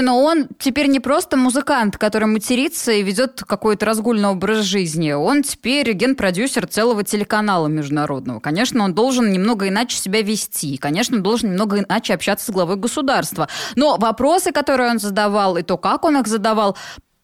но 0.00 0.22
он 0.22 0.48
теперь 0.58 0.86
не 0.86 1.00
просто 1.00 1.36
музыкант, 1.36 1.98
который 1.98 2.28
матерится 2.28 2.92
и 2.92 3.02
ведет 3.02 3.42
какой-то 3.46 3.84
разгульный 3.84 4.30
образ 4.30 4.64
жизни 4.64 5.17
он 5.18 5.42
теперь 5.42 5.92
генпродюсер 5.92 6.66
целого 6.66 7.04
телеканала 7.04 7.66
международного. 7.66 8.40
Конечно, 8.40 8.84
он 8.84 8.94
должен 8.94 9.30
немного 9.30 9.68
иначе 9.68 9.98
себя 9.98 10.22
вести. 10.22 10.76
Конечно, 10.76 11.16
он 11.16 11.22
должен 11.22 11.50
немного 11.50 11.78
иначе 11.80 12.14
общаться 12.14 12.46
с 12.46 12.54
главой 12.54 12.76
государства. 12.76 13.48
Но 13.76 13.96
вопросы, 13.98 14.52
которые 14.52 14.90
он 14.90 14.98
задавал, 14.98 15.56
и 15.56 15.62
то, 15.62 15.76
как 15.76 16.04
он 16.04 16.18
их 16.18 16.26
задавал, 16.26 16.76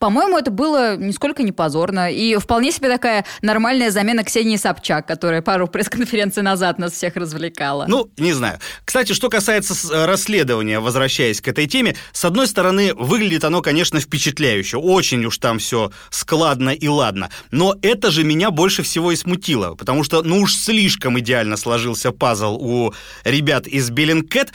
по-моему, 0.04 0.36
это 0.36 0.50
было 0.50 0.98
нисколько 0.98 1.42
не 1.42 1.50
позорно. 1.50 2.12
И 2.12 2.36
вполне 2.36 2.72
себе 2.72 2.90
такая 2.90 3.24
нормальная 3.40 3.90
замена 3.90 4.22
Ксении 4.22 4.58
Собчак, 4.58 5.08
которая 5.08 5.40
пару 5.40 5.66
пресс-конференций 5.66 6.42
назад 6.42 6.78
нас 6.78 6.92
всех 6.92 7.16
развлекала. 7.16 7.86
Ну, 7.88 8.10
не 8.18 8.34
знаю. 8.34 8.58
Кстати, 8.84 9.14
что 9.14 9.30
касается 9.30 9.72
э, 9.90 10.04
расследования, 10.04 10.78
возвращаясь 10.80 11.40
к 11.40 11.48
этой 11.48 11.66
теме, 11.66 11.96
с 12.12 12.22
одной 12.22 12.48
стороны, 12.48 12.92
выглядит 12.92 13.44
оно, 13.44 13.62
конечно, 13.62 13.98
впечатляюще. 13.98 14.76
Очень 14.76 15.24
уж 15.24 15.38
там 15.38 15.58
все 15.58 15.90
складно 16.10 16.68
и 16.68 16.86
ладно. 16.86 17.30
Но 17.50 17.74
это 17.80 18.10
же 18.10 18.24
меня 18.24 18.50
больше 18.50 18.82
всего 18.82 19.10
и 19.10 19.16
смутило, 19.16 19.74
потому 19.74 20.04
что, 20.04 20.22
ну 20.22 20.42
уж 20.42 20.54
слишком 20.54 21.18
идеально 21.18 21.56
сложился 21.56 22.12
пазл 22.12 22.58
у 22.60 22.92
ребят 23.24 23.66
из 23.66 23.88
Беллинкет, 23.88 24.52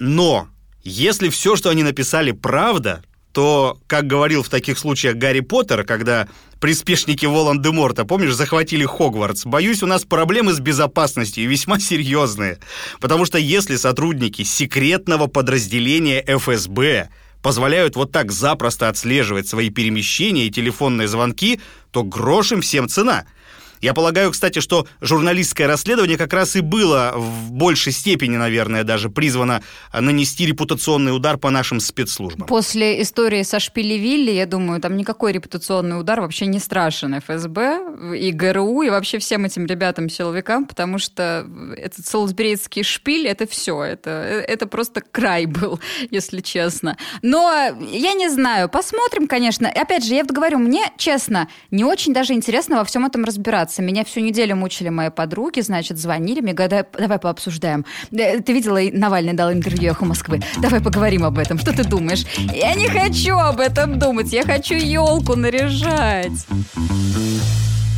но 0.00 0.48
если 0.82 1.28
все, 1.28 1.54
что 1.54 1.70
они 1.70 1.84
написали, 1.84 2.32
правда, 2.32 3.04
то, 3.38 3.78
как 3.86 4.08
говорил 4.08 4.42
в 4.42 4.48
таких 4.48 4.76
случаях 4.80 5.14
Гарри 5.14 5.38
Поттер, 5.38 5.84
когда 5.84 6.26
приспешники 6.58 7.24
Волан-де-Морта, 7.24 8.04
помнишь, 8.04 8.34
захватили 8.34 8.84
Хогвартс, 8.84 9.46
боюсь, 9.46 9.80
у 9.84 9.86
нас 9.86 10.02
проблемы 10.02 10.52
с 10.52 10.58
безопасностью 10.58 11.48
весьма 11.48 11.78
серьезные. 11.78 12.58
Потому 13.00 13.26
что 13.26 13.38
если 13.38 13.76
сотрудники 13.76 14.42
секретного 14.42 15.28
подразделения 15.28 16.20
ФСБ 16.26 17.10
позволяют 17.40 17.94
вот 17.94 18.10
так 18.10 18.32
запросто 18.32 18.88
отслеживать 18.88 19.46
свои 19.46 19.70
перемещения 19.70 20.46
и 20.46 20.50
телефонные 20.50 21.06
звонки, 21.06 21.60
то 21.92 22.02
грош 22.02 22.50
им 22.50 22.60
всем 22.60 22.88
цена– 22.88 23.24
я 23.80 23.94
полагаю, 23.94 24.32
кстати, 24.32 24.60
что 24.60 24.86
журналистское 25.00 25.66
расследование 25.66 26.18
как 26.18 26.32
раз 26.32 26.56
и 26.56 26.60
было 26.60 27.12
в 27.16 27.52
большей 27.52 27.92
степени, 27.92 28.36
наверное, 28.36 28.84
даже 28.84 29.08
призвано 29.08 29.62
нанести 29.92 30.46
репутационный 30.46 31.14
удар 31.14 31.38
по 31.38 31.50
нашим 31.50 31.80
спецслужбам. 31.80 32.46
После 32.46 33.00
истории 33.02 33.42
со 33.42 33.60
Шпилевилли, 33.60 34.32
я 34.32 34.46
думаю, 34.46 34.80
там 34.80 34.96
никакой 34.96 35.32
репутационный 35.32 35.98
удар 36.00 36.20
вообще 36.20 36.46
не 36.46 36.58
страшен 36.58 37.20
ФСБ 37.20 38.16
и 38.16 38.32
ГРУ, 38.32 38.82
и 38.82 38.90
вообще 38.90 39.18
всем 39.18 39.44
этим 39.44 39.66
ребятам-силовикам, 39.66 40.66
потому 40.66 40.98
что 40.98 41.46
этот 41.76 42.06
солсберийский 42.06 42.82
шпиль— 42.82 43.26
это 43.28 43.46
все, 43.46 43.82
это, 43.82 44.10
это 44.10 44.66
просто 44.66 45.00
край 45.00 45.46
был, 45.46 45.80
если 46.10 46.40
честно. 46.40 46.96
Но 47.22 47.52
я 47.92 48.14
не 48.14 48.28
знаю, 48.28 48.68
посмотрим, 48.68 49.26
конечно. 49.26 49.68
Опять 49.68 50.04
же, 50.04 50.14
я 50.14 50.22
вот 50.22 50.32
говорю, 50.32 50.58
мне, 50.58 50.92
честно, 50.96 51.48
не 51.70 51.84
очень 51.84 52.12
даже 52.12 52.32
интересно 52.32 52.76
во 52.76 52.84
всем 52.84 53.06
этом 53.06 53.24
разбираться 53.24 53.67
разобраться. 53.68 53.82
Меня 53.82 54.04
всю 54.04 54.20
неделю 54.20 54.56
мучили 54.56 54.88
мои 54.88 55.10
подруги, 55.10 55.60
значит, 55.60 55.98
звонили 55.98 56.40
мне, 56.40 56.52
говорят, 56.52 56.88
давай 56.98 57.18
пообсуждаем. 57.18 57.84
Ты 58.10 58.52
видела, 58.52 58.78
Навальный 58.92 59.34
дал 59.34 59.52
интервью 59.52 59.90
«Эхо 59.90 60.04
Москвы». 60.04 60.40
Давай 60.60 60.80
поговорим 60.80 61.24
об 61.24 61.38
этом. 61.38 61.58
Что 61.58 61.72
ты 61.72 61.84
думаешь? 61.84 62.24
Я 62.54 62.74
не 62.74 62.88
хочу 62.88 63.36
об 63.36 63.60
этом 63.60 63.98
думать. 63.98 64.32
Я 64.32 64.42
хочу 64.42 64.74
елку 64.74 65.36
наряжать. 65.36 66.46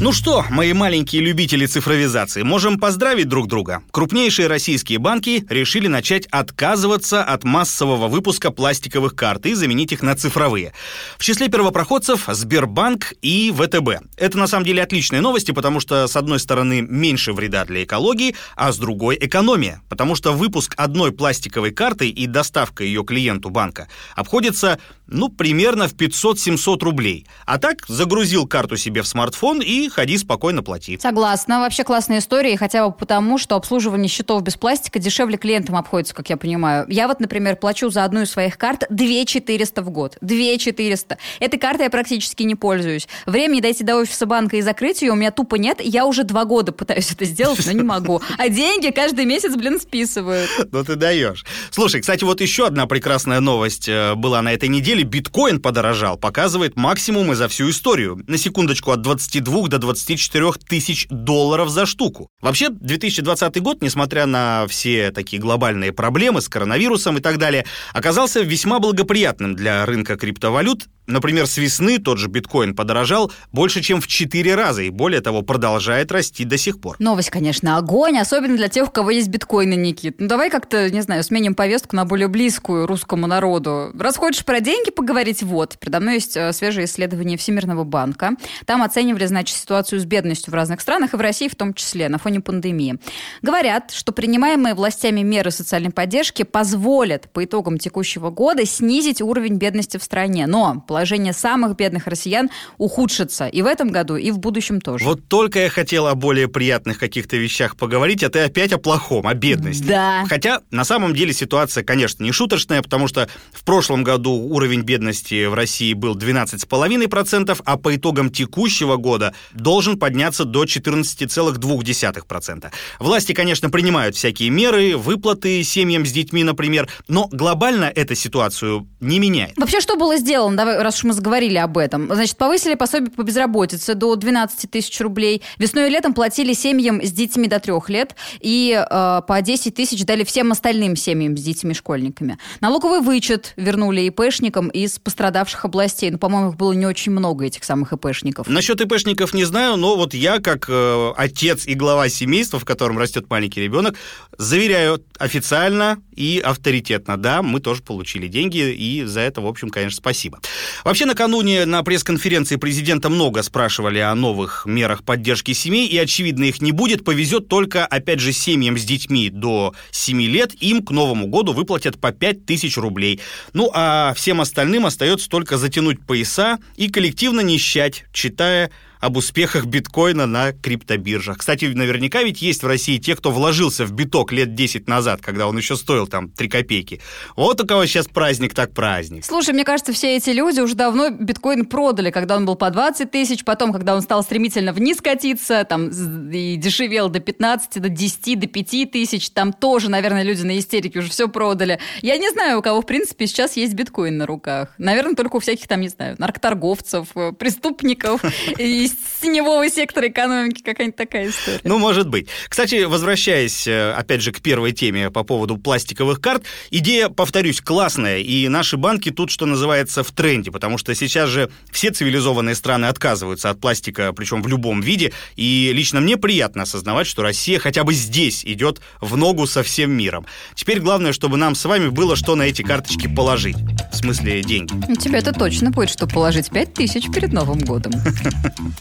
Ну 0.03 0.13
что, 0.13 0.47
мои 0.49 0.73
маленькие 0.73 1.21
любители 1.21 1.67
цифровизации, 1.67 2.41
можем 2.41 2.79
поздравить 2.81 3.29
друг 3.29 3.49
друга. 3.49 3.83
Крупнейшие 3.91 4.49
российские 4.49 4.99
банки 4.99 5.45
решили 5.51 5.89
начать 5.89 6.27
отказываться 6.29 7.23
от 7.23 7.45
массового 7.45 8.09
выпуска 8.09 8.51
пластиковых 8.51 9.15
карт 9.15 9.45
и 9.45 9.53
заменить 9.53 9.93
их 9.93 10.01
на 10.01 10.17
цифровые. 10.17 10.73
В 11.19 11.23
числе 11.23 11.51
первопроходцев 11.51 12.25
Сбербанк 12.29 13.13
и 13.21 13.53
ВТБ. 13.55 14.03
Это 14.17 14.39
на 14.39 14.47
самом 14.47 14.65
деле 14.65 14.83
отличные 14.83 15.21
новости, 15.21 15.51
потому 15.51 15.81
что 15.81 16.07
с 16.07 16.17
одной 16.17 16.39
стороны 16.39 16.81
меньше 16.81 17.35
вреда 17.35 17.67
для 17.67 17.85
экологии, 17.85 18.35
а 18.57 18.73
с 18.73 18.79
другой 18.79 19.19
экономия. 19.21 19.83
Потому 19.91 20.15
что 20.15 20.33
выпуск 20.33 20.73
одной 20.79 21.13
пластиковой 21.13 21.73
карты 21.73 22.09
и 22.09 22.27
доставка 22.27 22.85
ее 22.85 23.05
клиенту 23.05 23.51
банка 23.51 23.87
обходится 24.17 24.79
ну, 25.11 25.29
примерно 25.29 25.89
в 25.89 25.95
500-700 25.95 26.79
рублей. 26.85 27.27
А 27.47 27.59
так 27.59 27.85
загрузил 27.89 28.47
карту 28.47 28.77
себе 28.77 29.03
в 29.03 29.07
смартфон 29.07 29.61
и 29.61 29.89
ходи 29.89 30.19
спокойно 30.19 30.63
плати. 30.63 30.99
Согласна. 31.01 31.61
Вообще 31.61 31.85
классная 31.85 32.19
история, 32.19 32.57
хотя 32.57 32.89
бы 32.89 32.95
потому, 32.95 33.39
что 33.39 33.57
обслуживание 33.57 34.09
счетов 34.09 34.43
без 34.43 34.57
пластика 34.57 34.99
дешевле 34.99 35.37
клиентам 35.37 35.77
обходится, 35.77 36.15
как 36.15 36.31
я 36.31 36.37
понимаю. 36.37 36.87
Я 36.89 37.09
вот, 37.09 37.21
например, 37.21 37.57
плачу 37.57 37.91
за 37.91 38.05
одну 38.05 38.23
из 38.23 38.31
своих 38.31 38.59
карт 38.59 38.85
2 38.91 39.25
400 39.25 39.83
в 39.83 39.91
год. 39.91 40.17
2 40.21 40.59
400. 40.59 41.19
Этой 41.41 41.59
картой 41.59 41.85
я 41.85 41.91
практически 41.91 42.43
не 42.43 42.55
пользуюсь. 42.55 43.09
Времени 43.27 43.61
дойти 43.61 43.85
до 43.85 43.97
офиса 43.97 44.27
банка 44.27 44.57
и 44.57 44.63
закрыть 44.63 45.03
ее 45.03 45.13
у 45.13 45.17
меня 45.17 45.31
тупо 45.31 45.57
нет. 45.57 45.81
Я 45.81 46.07
уже 46.07 46.25
два 46.25 46.45
года 46.45 46.73
пытаюсь 46.73 47.11
это 47.13 47.25
сделать, 47.25 47.65
но 47.67 47.73
не 47.73 47.83
могу. 47.83 48.21
А 48.39 48.49
деньги 48.49 48.91
каждый 48.91 49.25
месяц, 49.25 49.55
блин, 49.55 49.81
списывают. 49.81 50.51
Ну 50.73 50.85
ты 50.85 50.97
даешь. 50.97 51.45
Слушай, 51.71 52.01
кстати, 52.01 52.25
вот 52.25 52.41
еще 52.41 52.67
одна 52.67 52.87
прекрасная 52.87 53.41
новость 53.41 53.89
э, 53.89 54.15
была 54.15 54.43
на 54.43 54.53
этой 54.53 54.69
неделе. 54.69 55.00
Биткоин 55.05 55.61
подорожал, 55.61 56.17
показывает 56.17 56.77
максимумы 56.77 57.35
за 57.35 57.49
всю 57.49 57.71
историю. 57.71 58.23
На 58.27 58.39
секундочку, 58.39 58.91
от 58.91 59.03
22 59.03 59.69
до 59.69 59.79
24 59.79 60.53
тысяч 60.69 61.07
долларов 61.11 61.69
за 61.71 61.87
штуку. 61.87 62.29
Вообще, 62.41 62.69
2020 62.69 63.61
год, 63.61 63.83
несмотря 63.83 64.27
на 64.27 64.67
все 64.69 65.11
такие 65.11 65.41
глобальные 65.41 65.93
проблемы 65.93 66.41
с 66.41 66.49
коронавирусом 66.49 67.19
и 67.19 67.21
так 67.21 67.39
далее, 67.39 67.65
оказался 67.93 68.41
весьма 68.41 68.79
благоприятным 68.79 69.55
для 69.55 69.85
рынка 69.87 70.17
криптовалют 70.17 70.87
Например, 71.11 71.47
с 71.47 71.57
весны 71.57 71.99
тот 71.99 72.19
же 72.19 72.29
биткоин 72.29 72.75
подорожал 72.75 73.33
больше, 73.53 73.83
чем 73.83 74.01
в 74.01 74.07
4 74.07 74.55
раза, 74.55 74.83
и 74.83 74.91
более 74.91 75.21
того, 75.21 75.43
продолжает 75.43 76.13
расти 76.13 76.45
до 76.45 76.57
сих 76.57 76.81
пор. 76.81 76.97
Новость, 76.99 77.31
конечно, 77.31 77.77
огонь, 77.77 78.19
особенно 78.19 78.57
для 78.57 78.69
тех, 78.69 78.89
у 78.89 78.91
кого 78.91 79.11
есть 79.11 79.29
биткоины, 79.29 79.75
Никит. 79.75 80.21
Ну 80.21 80.29
давай 80.29 80.51
как-то, 80.51 80.91
не 80.91 81.01
знаю, 81.01 81.25
сменим 81.25 81.55
повестку 81.55 81.97
на 81.97 82.05
более 82.05 82.29
близкую 82.29 82.87
русскому 82.87 83.27
народу. 83.27 83.91
Раз 83.99 84.17
хочешь 84.17 84.45
про 84.45 84.61
деньги 84.61 84.91
поговорить, 84.91 85.43
вот, 85.43 85.77
передо 85.79 86.01
мной 86.01 86.15
есть 86.15 86.37
э, 86.37 86.53
свежее 86.53 86.87
исследование 86.87 87.37
Всемирного 87.37 87.85
банка. 87.85 88.33
Там 88.67 88.83
оценивали, 88.83 89.27
значит, 89.27 89.57
ситуацию 89.57 90.01
с 90.01 90.05
бедностью 90.05 90.53
в 90.53 90.55
разных 90.55 90.81
странах, 90.81 91.15
и 91.15 91.17
в 91.17 91.21
России 91.21 91.49
в 91.49 91.57
том 91.57 91.75
числе, 91.75 92.09
на 92.09 92.19
фоне 92.19 92.41
пандемии. 92.41 92.99
Говорят, 93.43 93.91
что 93.91 94.13
принимаемые 94.13 94.75
властями 94.75 95.21
меры 95.23 95.51
социальной 95.51 95.91
поддержки 95.91 96.43
позволят 96.43 97.31
по 97.33 97.45
итогам 97.45 97.79
текущего 97.79 98.31
года 98.31 98.65
снизить 98.67 99.21
уровень 99.21 99.57
бедности 99.57 99.97
в 99.97 100.03
стране. 100.03 100.47
Но 100.47 100.85
положение 101.01 101.33
самых 101.33 101.77
бедных 101.77 102.07
россиян 102.07 102.51
ухудшится 102.77 103.47
и 103.47 103.63
в 103.63 103.67
этом 103.67 103.89
году, 103.89 104.17
и 104.17 104.31
в 104.31 104.39
будущем 104.39 104.83
тоже. 104.83 105.07
Вот 105.07 105.27
только 105.29 105.61
я 105.61 105.71
хотел 105.71 106.07
о 106.07 106.15
более 106.15 106.47
приятных 106.47 106.99
каких-то 106.99 107.39
вещах 107.39 107.77
поговорить, 107.77 108.23
а 108.23 108.29
ты 108.29 108.41
опять 108.41 108.75
о 108.75 108.79
плохом, 108.79 109.27
о 109.27 109.33
бедности. 109.33 109.85
Да. 109.85 110.27
Хотя, 110.29 110.61
на 110.71 110.85
самом 110.85 111.15
деле, 111.15 111.33
ситуация, 111.33 111.85
конечно, 111.85 112.23
не 112.23 112.33
шуточная, 112.33 112.83
потому 112.83 113.09
что 113.09 113.31
в 113.51 113.65
прошлом 113.65 114.05
году 114.05 114.33
уровень 114.33 114.83
бедности 114.83 115.47
в 115.47 115.55
России 115.55 115.95
был 115.95 116.19
12,5%, 116.19 117.63
а 117.65 117.79
по 117.79 117.97
итогам 117.97 118.29
текущего 118.29 118.97
года 118.97 119.35
должен 119.55 119.99
подняться 119.99 120.45
до 120.45 120.65
14,2%. 120.65 122.71
Власти, 122.99 123.33
конечно, 123.33 123.71
принимают 123.71 124.17
всякие 124.17 124.51
меры, 124.51 124.99
выплаты 124.99 125.63
семьям 125.63 126.05
с 126.05 126.13
детьми, 126.13 126.45
например, 126.45 126.91
но 127.09 127.27
глобально 127.33 127.87
эта 127.87 128.15
ситуацию 128.15 128.87
не 129.01 129.19
меняет. 129.19 129.57
Вообще, 129.57 129.81
что 129.81 129.97
было 129.97 130.19
сделано, 130.19 130.59
давай, 130.59 130.90
раз 130.91 130.99
уж 130.99 131.05
мы 131.05 131.13
заговорили 131.13 131.57
об 131.57 131.79
этом? 131.79 132.13
Значит, 132.13 132.37
повысили 132.37 132.75
пособие 132.75 133.11
по 133.11 133.23
безработице 133.23 133.95
до 133.95 134.17
12 134.17 134.71
тысяч 134.71 135.01
рублей. 135.01 135.43
Весной 135.59 135.87
и 135.87 135.91
летом 135.91 136.15
платили 136.15 136.53
семьям 136.53 137.01
с 137.01 137.13
детьми 137.13 137.47
до 137.47 137.61
трех 137.61 137.89
лет 137.89 138.17
и 138.41 138.73
э, 138.73 139.23
по 139.27 139.41
10 139.41 139.73
тысяч 139.73 140.05
дали 140.05 140.25
всем 140.25 140.51
остальным 140.51 140.97
семьям 140.97 141.37
с 141.37 141.43
детьми-школьниками. 141.43 142.39
Налоговый 142.61 143.01
вычет 143.01 143.53
вернули 143.57 144.01
ИПшникам 144.03 144.69
из 144.69 144.99
пострадавших 144.99 145.65
областей. 145.65 146.11
Ну, 146.11 146.19
по-моему, 146.19 146.51
их 146.51 146.57
было 146.57 146.73
не 146.73 146.87
очень 146.87 147.13
много, 147.13 147.45
этих 147.45 147.63
самых 147.63 147.93
ИПшников. 147.93 148.49
Насчет 148.49 148.81
ИПшников 148.81 149.33
не 149.33 149.45
знаю, 149.45 149.77
но 149.77 149.97
вот 149.97 150.13
я, 150.13 150.41
как 150.41 150.67
э, 150.69 151.13
отец 151.17 151.67
и 151.67 151.75
глава 151.75 152.09
семейства, 152.09 152.59
в 152.59 152.65
котором 152.65 152.99
растет 152.99 153.31
маленький 153.31 153.61
ребенок, 153.61 153.97
заверяю 154.39 155.05
официально 155.19 155.99
и 156.17 156.41
авторитетно, 156.45 157.17
да, 157.17 157.43
мы 157.43 157.61
тоже 157.61 157.83
получили 157.83 158.27
деньги, 158.27 158.73
и 158.73 159.05
за 159.05 159.21
это, 159.21 159.41
в 159.41 159.47
общем, 159.47 159.71
конечно, 159.71 159.99
спасибо. 159.99 160.41
Вообще, 160.85 161.07
накануне 161.07 161.67
на 161.67 161.83
пресс-конференции 161.83 162.57
президента 162.57 163.09
много 163.09 163.43
спрашивали 163.43 163.99
о 163.99 164.15
новых 164.15 164.67
мерах 164.67 165.05
поддержки 165.05 165.53
семей, 165.53 165.87
и, 165.87 165.99
очевидно, 165.99 166.45
их 166.45 166.61
не 166.61 166.73
будет. 166.73 167.05
Повезет 167.05 167.49
только, 167.49 167.87
опять 167.87 168.21
же, 168.21 168.33
семьям 168.33 168.79
с 168.79 168.85
детьми 168.85 169.31
до 169.31 169.75
7 169.91 170.23
лет. 170.23 170.55
Им 170.61 170.83
к 170.83 170.91
Новому 170.91 171.27
году 171.27 171.53
выплатят 171.53 172.01
по 172.01 172.13
5 172.13 172.47
тысяч 172.47 172.77
рублей. 172.77 173.21
Ну, 173.53 173.71
а 173.75 174.13
всем 174.15 174.41
остальным 174.41 174.87
остается 174.87 175.29
только 175.29 175.59
затянуть 175.59 176.05
пояса 176.05 176.59
и 176.77 176.89
коллективно 176.89 177.41
нищать, 177.41 178.05
читая 178.13 178.71
об 179.01 179.17
успехах 179.17 179.65
биткоина 179.67 180.27
на 180.27 180.53
криптобиржах. 180.53 181.39
Кстати, 181.39 181.65
наверняка 181.65 182.23
ведь 182.23 182.43
есть 182.43 182.63
в 182.63 182.67
России 182.67 182.99
те, 182.99 183.17
кто 183.17 183.31
вложился 183.31 183.87
в 183.87 183.93
биток 183.93 184.31
лет 184.33 184.55
10 184.55 184.89
назад, 184.89 185.21
когда 185.23 185.49
он 185.49 185.57
еще 185.57 185.77
стоил 185.77 186.07
там 186.07 186.29
3 186.29 186.49
копейки. 186.49 187.01
Вот 187.35 187.61
у 187.61 187.67
кого 187.67 187.87
сейчас 187.87 188.07
праздник, 188.07 188.55
так 188.55 188.73
праздник. 188.73 189.25
Слушай, 189.25 189.55
мне 189.55 189.65
кажется, 189.65 189.93
все 189.93 190.17
эти 190.17 190.31
люди 190.31 190.61
уже 190.61 190.75
давно 190.75 191.11
биткоин 191.11 191.65
продали, 191.65 192.11
когда 192.11 192.37
он 192.37 192.45
был 192.45 192.57
по 192.57 192.71
20 192.71 193.11
тысяч, 193.11 193.45
потом, 193.45 193.73
когда 193.73 193.95
он 193.95 194.03
стал 194.03 194.23
стремительно 194.23 194.73
вниз 194.73 195.01
катиться, 195.01 195.65
там, 195.65 195.89
и 195.89 196.57
дешевел 196.57 197.09
до 197.09 197.21
15, 197.21 197.81
до 197.81 197.89
10, 197.89 198.39
до 198.39 198.47
5 198.47 198.91
тысяч, 198.91 199.31
там 199.31 199.53
тоже, 199.53 199.91
наверное, 199.91 200.23
люди 200.23 200.43
на 200.43 200.59
истерике 200.59 200.99
уже 200.99 201.11
все 201.11 201.29
продали. 201.29 201.79
Я 202.03 202.19
не 202.19 202.29
знаю, 202.31 202.59
у 202.59 202.63
кого, 202.63 202.83
в 202.83 202.87
принципе, 202.87 203.27
сейчас 203.27 203.57
есть 203.57 203.73
биткоин 203.75 204.19
на 204.19 204.27
руках. 204.27 204.75
Наверное, 204.77 205.15
только 205.15 205.37
у 205.37 205.41
всяких 205.41 205.67
там, 205.69 205.81
не 205.81 205.89
знаю, 205.89 206.17
наркоторговцев, 206.19 207.09
э, 207.15 207.33
преступников 207.33 208.23
и 208.59 208.87
из 208.91 209.21
теневого 209.21 209.69
сектора 209.69 210.09
экономики, 210.09 210.63
какая-нибудь 210.63 210.97
такая 210.97 211.29
история. 211.29 211.61
Ну, 211.65 211.79
может 211.79 212.09
быть. 212.09 212.29
Кстати, 212.49 212.85
возвращаясь, 212.85 213.67
э, 213.67 213.93
опять 213.93 214.23
же, 214.23 214.33
к 214.33 214.41
первой 214.41 214.73
теме 214.73 215.11
по 215.11 215.25
поводу 215.25 215.57
пластиковых 215.57 216.21
карт, 216.21 216.45
идея, 216.71 217.09
повторюсь, 217.09 217.61
классная, 217.61 218.19
и 218.19 218.49
наши 218.49 218.77
банки 218.77 219.11
тут, 219.11 219.31
что 219.31 219.47
называется, 219.47 220.03
в 220.03 220.11
тренде, 220.13 220.51
потому 220.51 220.79
что 220.79 220.95
сейчас 220.95 221.29
же 221.29 221.51
все 221.71 221.91
цивилизованные 221.91 222.55
страны 222.55 222.87
отказываются 222.87 223.51
от 223.51 223.61
пластика, 223.61 224.13
причем 224.13 224.43
в 224.43 224.49
любом 224.49 224.81
виде, 224.81 225.13
и 225.37 225.71
лично 225.75 226.01
мне 226.01 226.17
приятно 226.17 226.63
осознавать, 226.63 227.07
что 227.07 227.23
Россия 227.23 227.59
хотя 227.59 227.85
бы 227.85 227.95
здесь 227.95 228.45
идет 228.45 228.81
в 229.01 229.17
ногу 229.17 229.47
со 229.47 229.63
всем 229.63 229.93
миром. 229.93 230.27
Теперь 230.55 230.81
главное, 230.81 231.13
чтобы 231.13 231.37
нам 231.37 231.55
с 231.55 231.65
вами 231.65 231.89
было 231.89 232.17
что 232.17 232.35
на 232.37 232.43
эти 232.45 232.63
карточки 232.63 233.07
положить. 233.09 233.57
В 233.93 233.97
смысле, 233.97 234.43
деньги. 234.43 234.73
У 234.91 234.97
тебя 234.97 235.19
это 235.19 235.33
точно 235.33 235.71
будет, 235.71 235.91
что 235.91 236.07
положить 236.07 236.51
5 236.51 236.75
тысяч 236.75 237.11
перед 237.13 237.33
Новым 237.33 237.61
годом. 237.61 237.93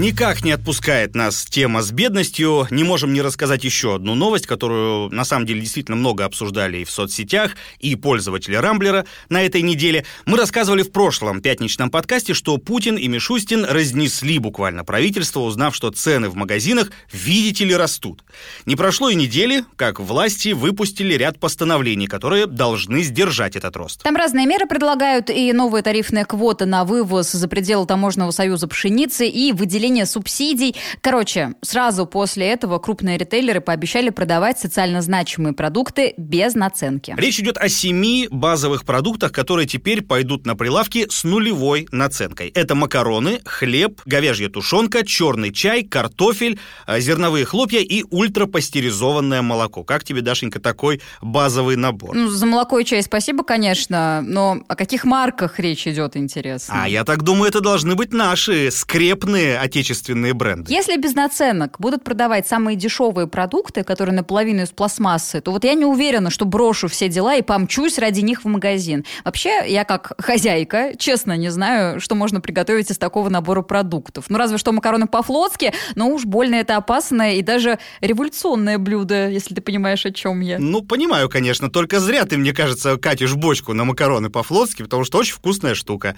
Никак 0.00 0.44
не 0.44 0.52
отпускает 0.52 1.14
нас 1.14 1.44
тема 1.44 1.82
с 1.82 1.90
бедностью. 1.90 2.66
Не 2.70 2.84
можем 2.84 3.12
не 3.12 3.20
рассказать 3.20 3.64
еще 3.64 3.96
одну 3.96 4.14
новость, 4.14 4.46
которую 4.46 5.10
на 5.10 5.24
самом 5.24 5.46
деле 5.46 5.60
действительно 5.60 5.96
много 5.96 6.24
обсуждали 6.24 6.78
и 6.78 6.84
в 6.84 6.90
соцсетях, 6.90 7.56
и 7.80 7.96
пользователи 7.96 8.54
Рамблера 8.54 9.04
на 9.28 9.42
этой 9.42 9.60
неделе. 9.62 10.06
Мы 10.24 10.38
рассказывали 10.38 10.84
в 10.84 10.92
прошлом 10.92 11.42
пятничном 11.42 11.90
подкасте, 11.90 12.34
что 12.34 12.56
Путин 12.56 12.96
и 12.96 13.08
Мишустин 13.08 13.66
разнесли 13.66 14.38
буквально 14.38 14.84
правительство, 14.84 15.40
узнав, 15.40 15.74
что 15.74 15.90
цены 15.90 16.30
в 16.30 16.34
магазинах, 16.34 16.92
видите 17.12 17.66
ли, 17.66 17.76
растут. 17.76 18.24
Не 18.66 18.76
прошло 18.76 19.10
и 19.10 19.14
недели, 19.16 19.64
как 19.76 20.00
власти 20.00 20.52
выпустили 20.52 21.14
ряд 21.14 21.38
постановлений, 21.38 22.06
которые 22.06 22.46
должны 22.46 23.02
сдержать 23.02 23.54
этот 23.54 23.76
рост. 23.76 24.02
Там 24.02 24.16
разные 24.16 24.46
меры 24.46 24.66
предлагают 24.66 25.28
и 25.28 25.52
новые 25.52 25.82
тарифные 25.82 26.24
квоты 26.24 26.64
на 26.64 26.84
вывоз 26.84 27.32
за 27.32 27.48
пределы 27.48 27.86
таможенного 27.86 28.30
союза 28.40 28.68
пшеницы 28.68 29.28
и 29.28 29.52
выделение 29.52 30.06
субсидий. 30.06 30.74
Короче, 31.02 31.56
сразу 31.60 32.06
после 32.06 32.46
этого 32.46 32.78
крупные 32.78 33.18
ритейлеры 33.18 33.60
пообещали 33.60 34.08
продавать 34.08 34.58
социально 34.58 35.02
значимые 35.02 35.52
продукты 35.52 36.14
без 36.16 36.54
наценки. 36.54 37.14
Речь 37.18 37.38
идет 37.38 37.58
о 37.58 37.68
семи 37.68 38.28
базовых 38.30 38.86
продуктах, 38.86 39.32
которые 39.32 39.66
теперь 39.66 40.00
пойдут 40.00 40.46
на 40.46 40.56
прилавки 40.56 41.06
с 41.10 41.22
нулевой 41.22 41.86
наценкой. 41.92 42.48
Это 42.54 42.74
макароны, 42.74 43.40
хлеб, 43.44 44.00
говяжья 44.06 44.48
тушенка, 44.48 45.04
черный 45.04 45.52
чай, 45.52 45.82
картофель, 45.82 46.58
э, 46.86 46.98
зерновые 46.98 47.44
хлопья 47.44 47.80
и 47.80 48.04
ультрапастеризованное 48.08 49.42
молоко. 49.42 49.84
Как 49.84 50.02
тебе, 50.02 50.22
Дашенька, 50.22 50.60
такой 50.60 51.02
базовый 51.20 51.76
набор? 51.76 52.16
Ну, 52.16 52.28
за 52.28 52.46
молоко 52.46 52.78
и 52.78 52.86
чай 52.86 53.02
спасибо, 53.02 53.44
конечно, 53.44 54.22
но 54.22 54.62
о 54.66 54.76
каких 54.76 55.04
марках 55.04 55.58
речь 55.58 55.86
идет, 55.86 56.16
интересно? 56.16 56.84
А 56.84 56.88
я 56.88 57.04
так 57.04 57.22
думаю, 57.22 57.50
это 57.50 57.60
должны 57.60 57.96
быть 57.96 58.14
наши 58.30 58.70
скрепные 58.70 59.58
отечественные 59.58 60.34
бренды. 60.34 60.72
Если 60.72 60.96
без 60.96 61.14
наценок 61.16 61.74
будут 61.80 62.04
продавать 62.04 62.46
самые 62.46 62.76
дешевые 62.76 63.26
продукты, 63.26 63.82
которые 63.82 64.14
наполовину 64.14 64.62
из 64.62 64.68
пластмассы, 64.68 65.40
то 65.40 65.50
вот 65.50 65.64
я 65.64 65.74
не 65.74 65.84
уверена, 65.84 66.30
что 66.30 66.44
брошу 66.44 66.86
все 66.86 67.08
дела 67.08 67.34
и 67.34 67.42
помчусь 67.42 67.98
ради 67.98 68.20
них 68.20 68.44
в 68.44 68.46
магазин. 68.46 69.04
Вообще, 69.24 69.64
я 69.66 69.84
как 69.84 70.12
хозяйка, 70.18 70.92
честно, 70.96 71.36
не 71.36 71.48
знаю, 71.48 72.00
что 72.00 72.14
можно 72.14 72.40
приготовить 72.40 72.92
из 72.92 72.98
такого 72.98 73.28
набора 73.30 73.62
продуктов. 73.62 74.26
Ну, 74.28 74.38
разве 74.38 74.58
что 74.58 74.70
макароны 74.70 75.08
по-флотски, 75.08 75.72
но 75.96 76.08
уж 76.08 76.24
больно 76.24 76.54
это 76.54 76.76
опасное 76.76 77.34
и 77.34 77.42
даже 77.42 77.80
революционное 78.00 78.78
блюдо, 78.78 79.28
если 79.28 79.56
ты 79.56 79.60
понимаешь, 79.60 80.06
о 80.06 80.12
чем 80.12 80.38
я. 80.38 80.60
Ну, 80.60 80.82
понимаю, 80.82 81.28
конечно, 81.28 81.68
только 81.68 81.98
зря 81.98 82.26
ты, 82.26 82.38
мне 82.38 82.52
кажется, 82.52 82.96
катишь 82.96 83.34
бочку 83.34 83.72
на 83.72 83.84
макароны 83.84 84.30
по-флотски, 84.30 84.84
потому 84.84 85.02
что 85.02 85.18
очень 85.18 85.34
вкусная 85.34 85.74
штука. 85.74 86.14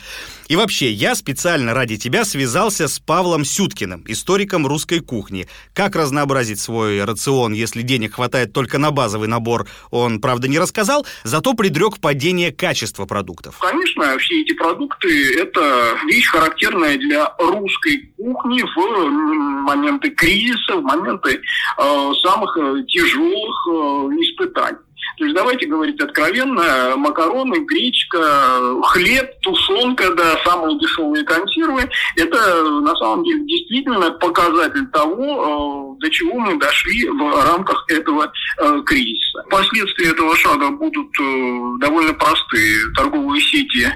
И 0.48 0.56
вообще, 0.56 0.92
я 0.92 1.14
специально 1.14 1.72
ради 1.72 2.01
тебя 2.02 2.24
связался 2.24 2.88
с 2.88 2.98
Павлом 2.98 3.44
Сюткиным, 3.44 4.02
историком 4.08 4.66
русской 4.66 4.98
кухни. 4.98 5.46
Как 5.72 5.94
разнообразить 5.94 6.58
свой 6.58 7.04
рацион, 7.04 7.52
если 7.52 7.82
денег 7.82 8.14
хватает 8.14 8.52
только 8.52 8.78
на 8.78 8.90
базовый 8.90 9.28
набор, 9.28 9.68
он, 9.92 10.20
правда, 10.20 10.48
не 10.48 10.58
рассказал, 10.58 11.06
зато 11.22 11.54
предрек 11.54 12.00
падение 12.00 12.50
качества 12.50 13.06
продуктов. 13.06 13.58
Конечно, 13.60 14.18
все 14.18 14.42
эти 14.42 14.52
продукты– 14.54 15.34
это 15.38 15.96
вещь 16.08 16.26
характерная 16.26 16.98
для 16.98 17.32
русской 17.38 18.12
кухни 18.16 18.62
в 18.62 19.10
моменты 19.64 20.10
кризиса, 20.10 20.76
в 20.76 20.82
моменты 20.82 21.40
э, 21.78 22.12
самых 22.24 22.56
э, 22.56 22.82
тяжелых 22.88 23.68
э, 23.70 23.74
испытаний. 24.22 24.78
То 25.18 25.24
есть 25.24 25.36
давайте 25.36 25.66
говорить 25.66 26.00
откровенно, 26.00 26.94
макароны, 26.96 27.60
гречка, 27.66 28.18
хлеб, 28.84 29.30
тушенка, 29.42 30.14
да, 30.14 30.38
самые 30.44 30.78
дешевые 30.78 31.24
консервы, 31.24 31.88
это 32.16 32.62
на 32.80 32.94
самом 32.96 33.24
деле 33.24 33.44
действительно 33.44 34.10
показатель 34.12 34.86
того, 34.92 35.96
до 36.00 36.10
чего 36.10 36.38
мы 36.38 36.58
дошли 36.58 37.08
в 37.08 37.44
рамках 37.46 37.84
этого 37.88 38.32
кризиса. 38.84 39.42
Последствия 39.50 40.10
этого 40.10 40.34
шага 40.36 40.70
будут 40.70 41.10
довольно 41.80 42.14
простые. 42.14 42.78
Торговые 42.96 43.40
сети 43.42 43.88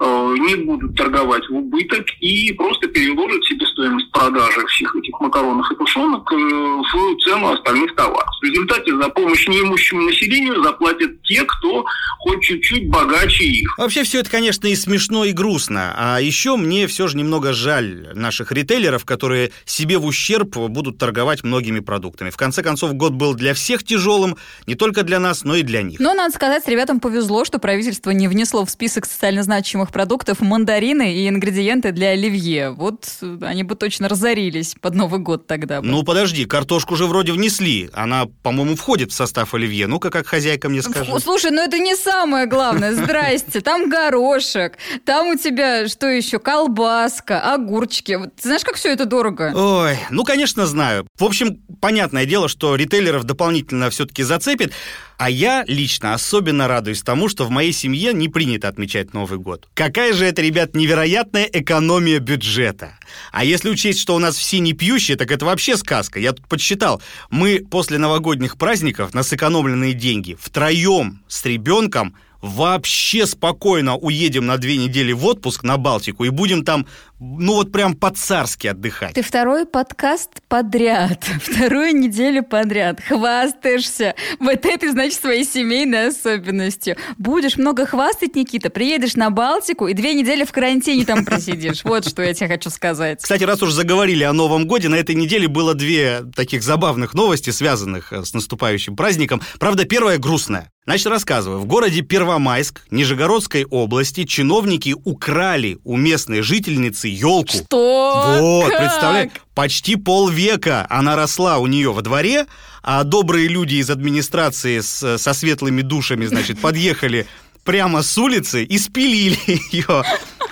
не 0.00 0.54
будут 0.64 0.96
торговать 0.96 1.48
в 1.48 1.54
убыток 1.54 2.04
и 2.20 2.52
просто 2.52 2.88
переложат 2.88 3.44
себестоимость 3.44 4.10
продажи 4.12 4.66
всех 4.66 4.94
этих 4.96 5.18
макаронов 5.20 5.70
и 5.70 5.76
тушенок 5.76 6.30
в 6.30 7.18
цену 7.24 7.52
остальных 7.52 7.94
товаров. 7.94 8.28
В 8.40 8.44
результате 8.44 8.94
за 8.96 9.08
помощь 9.10 9.48
неимущему 9.48 10.02
населению 10.02 10.45
заплатят 10.62 11.22
те, 11.22 11.44
кто 11.44 11.84
хоть 12.18 12.42
чуть-чуть 12.42 12.88
богаче 12.88 13.44
их. 13.44 13.78
Вообще 13.78 14.02
все 14.02 14.20
это, 14.20 14.30
конечно, 14.30 14.66
и 14.66 14.74
смешно, 14.74 15.24
и 15.24 15.32
грустно. 15.32 15.94
А 15.96 16.20
еще 16.20 16.56
мне 16.56 16.86
все 16.86 17.06
же 17.06 17.16
немного 17.16 17.52
жаль 17.52 18.08
наших 18.14 18.52
ритейлеров, 18.52 19.04
которые 19.04 19.52
себе 19.64 19.98
в 19.98 20.06
ущерб 20.06 20.56
будут 20.56 20.98
торговать 20.98 21.44
многими 21.44 21.80
продуктами. 21.80 22.30
В 22.30 22.36
конце 22.36 22.62
концов, 22.62 22.94
год 22.94 23.12
был 23.12 23.34
для 23.34 23.54
всех 23.54 23.84
тяжелым, 23.84 24.36
не 24.66 24.74
только 24.74 25.02
для 25.02 25.20
нас, 25.20 25.44
но 25.44 25.56
и 25.56 25.62
для 25.62 25.82
них. 25.82 26.00
Но, 26.00 26.14
надо 26.14 26.34
сказать, 26.34 26.66
ребятам 26.68 27.00
повезло, 27.00 27.44
что 27.44 27.58
правительство 27.58 28.10
не 28.10 28.28
внесло 28.28 28.64
в 28.64 28.70
список 28.70 29.06
социально 29.06 29.42
значимых 29.42 29.92
продуктов 29.92 30.40
мандарины 30.40 31.14
и 31.14 31.28
ингредиенты 31.28 31.92
для 31.92 32.10
оливье. 32.10 32.70
Вот 32.70 33.06
они 33.42 33.62
бы 33.62 33.74
точно 33.74 34.08
разорились 34.08 34.74
под 34.80 34.94
Новый 34.94 35.20
год 35.20 35.46
тогда. 35.46 35.80
Бы. 35.80 35.86
Ну, 35.86 36.02
подожди, 36.02 36.44
картошку 36.44 36.96
же 36.96 37.06
вроде 37.06 37.32
внесли. 37.32 37.90
Она, 37.92 38.26
по-моему, 38.42 38.76
входит 38.76 39.12
в 39.12 39.14
состав 39.14 39.54
оливье. 39.54 39.86
Ну-ка, 39.86 40.10
как 40.10 40.26
хозяйка 40.36 40.68
мне 40.68 40.82
скажет. 40.82 41.22
Слушай, 41.22 41.50
ну 41.50 41.62
это 41.62 41.78
не 41.78 41.96
самое 41.96 42.46
главное. 42.46 42.92
Здрасте, 42.92 43.60
там 43.60 43.88
горошек, 43.88 44.76
там 45.04 45.28
у 45.28 45.36
тебя 45.36 45.88
что 45.88 46.08
еще? 46.08 46.38
Колбаска, 46.38 47.54
огурчики. 47.54 48.18
Ты 48.36 48.42
знаешь, 48.42 48.64
как 48.64 48.76
все 48.76 48.92
это 48.92 49.06
дорого? 49.06 49.52
Ой, 49.54 49.98
ну, 50.10 50.24
конечно, 50.24 50.66
знаю. 50.66 51.06
В 51.18 51.24
общем, 51.24 51.58
понятное 51.80 52.26
дело, 52.26 52.48
что 52.48 52.76
ритейлеров 52.76 53.24
дополнительно 53.24 53.88
все-таки 53.90 54.22
зацепит. 54.22 54.72
А 55.18 55.30
я 55.30 55.64
лично 55.66 56.12
особенно 56.12 56.68
радуюсь 56.68 57.02
тому, 57.02 57.28
что 57.28 57.46
в 57.46 57.50
моей 57.50 57.72
семье 57.72 58.12
не 58.12 58.28
принято 58.28 58.68
отмечать 58.68 59.14
Новый 59.14 59.38
год. 59.38 59.66
Какая 59.74 60.12
же 60.12 60.26
это, 60.26 60.42
ребят, 60.42 60.74
невероятная 60.74 61.48
экономия 61.50 62.18
бюджета. 62.18 62.98
А 63.32 63.44
если 63.44 63.70
учесть, 63.70 64.00
что 64.00 64.14
у 64.14 64.18
нас 64.18 64.36
все 64.36 64.58
не 64.58 64.74
пьющие, 64.74 65.16
так 65.16 65.30
это 65.30 65.46
вообще 65.46 65.76
сказка. 65.76 66.20
Я 66.20 66.32
тут 66.32 66.46
подсчитал. 66.46 67.00
Мы 67.30 67.64
после 67.70 67.96
новогодних 67.96 68.58
праздников 68.58 69.14
на 69.14 69.22
сэкономленные 69.22 69.94
деньги 69.94 70.36
втроем 70.38 71.22
с 71.28 71.44
ребенком 71.46 72.14
вообще 72.46 73.26
спокойно 73.26 73.96
уедем 73.96 74.46
на 74.46 74.56
две 74.58 74.76
недели 74.76 75.12
в 75.12 75.24
отпуск 75.26 75.62
на 75.62 75.76
Балтику 75.76 76.24
и 76.24 76.30
будем 76.30 76.64
там, 76.64 76.86
ну 77.18 77.54
вот 77.54 77.72
прям 77.72 77.94
по-царски 77.94 78.68
отдыхать. 78.68 79.14
Ты 79.14 79.22
второй 79.22 79.66
подкаст 79.66 80.30
подряд, 80.48 81.24
вторую 81.42 81.96
неделю 81.96 82.42
подряд 82.42 83.00
хвастаешься 83.00 84.14
вот 84.38 84.64
этой, 84.64 84.90
значит, 84.90 85.20
своей 85.20 85.44
семейной 85.44 86.08
особенностью. 86.08 86.96
Будешь 87.18 87.56
много 87.56 87.86
хвастать, 87.86 88.36
Никита, 88.36 88.70
приедешь 88.70 89.16
на 89.16 89.30
Балтику 89.30 89.88
и 89.88 89.94
две 89.94 90.14
недели 90.14 90.44
в 90.44 90.52
карантине 90.52 91.04
там 91.04 91.24
просидишь. 91.24 91.84
Вот 91.84 92.06
что 92.06 92.22
я 92.22 92.34
тебе 92.34 92.48
хочу 92.48 92.70
сказать. 92.70 93.22
Кстати, 93.22 93.44
раз 93.44 93.62
уж 93.62 93.72
заговорили 93.72 94.24
о 94.24 94.32
Новом 94.32 94.66
Годе, 94.66 94.88
на 94.88 94.96
этой 94.96 95.14
неделе 95.14 95.48
было 95.48 95.74
две 95.74 96.22
таких 96.34 96.62
забавных 96.62 97.14
новости, 97.14 97.50
связанных 97.50 98.12
с 98.12 98.32
наступающим 98.34 98.96
праздником. 98.96 99.42
Правда, 99.58 99.84
первая 99.84 100.18
грустная. 100.18 100.70
Значит, 100.86 101.08
рассказываю. 101.08 101.58
В 101.58 101.64
городе 101.64 102.02
Первомайск 102.02 102.82
Нижегородской 102.92 103.64
области 103.64 104.22
чиновники 104.22 104.94
украли 105.04 105.78
у 105.82 105.96
местной 105.96 106.42
жительницы 106.42 107.08
елку. 107.08 107.56
Что? 107.56 108.36
Вот, 108.38 108.68
представляешь? 108.68 109.32
Почти 109.52 109.96
полвека 109.96 110.86
она 110.88 111.16
росла 111.16 111.58
у 111.58 111.66
нее 111.66 111.92
во 111.92 112.02
дворе, 112.02 112.46
а 112.84 113.02
добрые 113.02 113.48
люди 113.48 113.76
из 113.76 113.90
администрации 113.90 114.78
с, 114.78 115.18
со 115.18 115.34
светлыми 115.34 115.82
душами, 115.82 116.24
значит, 116.26 116.60
подъехали 116.60 117.26
прямо 117.66 118.02
с 118.02 118.16
улицы 118.16 118.64
и 118.64 118.78
спилили 118.78 119.38
ее. 119.72 120.02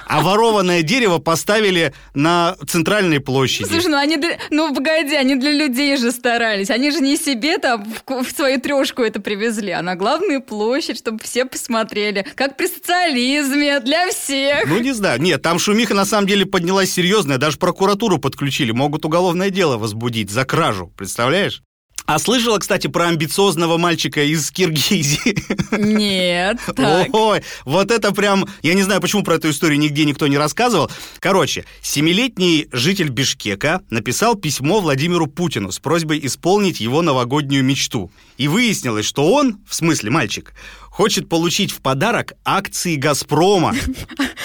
А 0.06 0.20
ворованное 0.20 0.82
дерево 0.82 1.18
поставили 1.18 1.94
на 2.12 2.56
центральной 2.66 3.20
площади. 3.20 3.68
Слушай, 3.68 3.88
ну 3.88 3.96
они, 3.96 4.18
для... 4.18 4.38
ну 4.50 4.74
погоди, 4.74 5.14
они 5.14 5.34
для 5.34 5.52
людей 5.52 5.96
же 5.96 6.12
старались. 6.12 6.68
Они 6.68 6.90
же 6.90 7.00
не 7.00 7.16
себе 7.16 7.56
там 7.56 7.84
в, 8.06 8.22
в 8.22 8.30
свою 8.30 8.60
трешку 8.60 9.02
это 9.02 9.20
привезли, 9.20 9.70
а 9.70 9.80
на 9.80 9.96
главную 9.96 10.42
площадь, 10.42 10.98
чтобы 10.98 11.20
все 11.20 11.46
посмотрели. 11.46 12.26
Как 12.34 12.56
при 12.58 12.66
социализме, 12.66 13.80
для 13.80 14.10
всех. 14.10 14.66
Ну 14.66 14.78
не 14.78 14.92
знаю. 14.92 15.20
Нет, 15.22 15.40
там 15.40 15.58
шумиха 15.58 15.94
на 15.94 16.04
самом 16.04 16.26
деле 16.26 16.44
поднялась 16.44 16.92
серьезная. 16.92 17.38
Даже 17.38 17.56
прокуратуру 17.56 18.18
подключили. 18.18 18.72
Могут 18.72 19.06
уголовное 19.06 19.48
дело 19.48 19.78
возбудить 19.78 20.30
за 20.30 20.44
кражу. 20.44 20.92
Представляешь? 20.96 21.62
А 22.06 22.18
слышала, 22.18 22.58
кстати, 22.58 22.86
про 22.86 23.06
амбициозного 23.06 23.78
мальчика 23.78 24.22
из 24.22 24.50
Киргизии? 24.50 25.36
Нет. 25.76 26.58
Так. 26.74 27.14
Ой, 27.14 27.42
вот 27.64 27.90
это 27.90 28.12
прям... 28.12 28.46
Я 28.62 28.74
не 28.74 28.82
знаю, 28.82 29.00
почему 29.00 29.22
про 29.22 29.36
эту 29.36 29.50
историю 29.50 29.78
нигде 29.78 30.04
никто 30.04 30.26
не 30.26 30.36
рассказывал. 30.36 30.90
Короче, 31.20 31.64
семилетний 31.82 32.68
житель 32.72 33.10
Бишкека 33.10 33.82
написал 33.90 34.34
письмо 34.34 34.80
Владимиру 34.80 35.26
Путину 35.28 35.70
с 35.70 35.78
просьбой 35.78 36.20
исполнить 36.24 36.80
его 36.80 37.00
новогоднюю 37.00 37.64
мечту. 37.64 38.10
И 38.36 38.48
выяснилось, 38.48 39.06
что 39.06 39.32
он, 39.32 39.58
в 39.68 39.74
смысле 39.74 40.10
мальчик, 40.10 40.52
хочет 40.94 41.28
получить 41.28 41.72
в 41.72 41.80
подарок 41.82 42.34
акции 42.44 42.94
«Газпрома». 42.94 43.74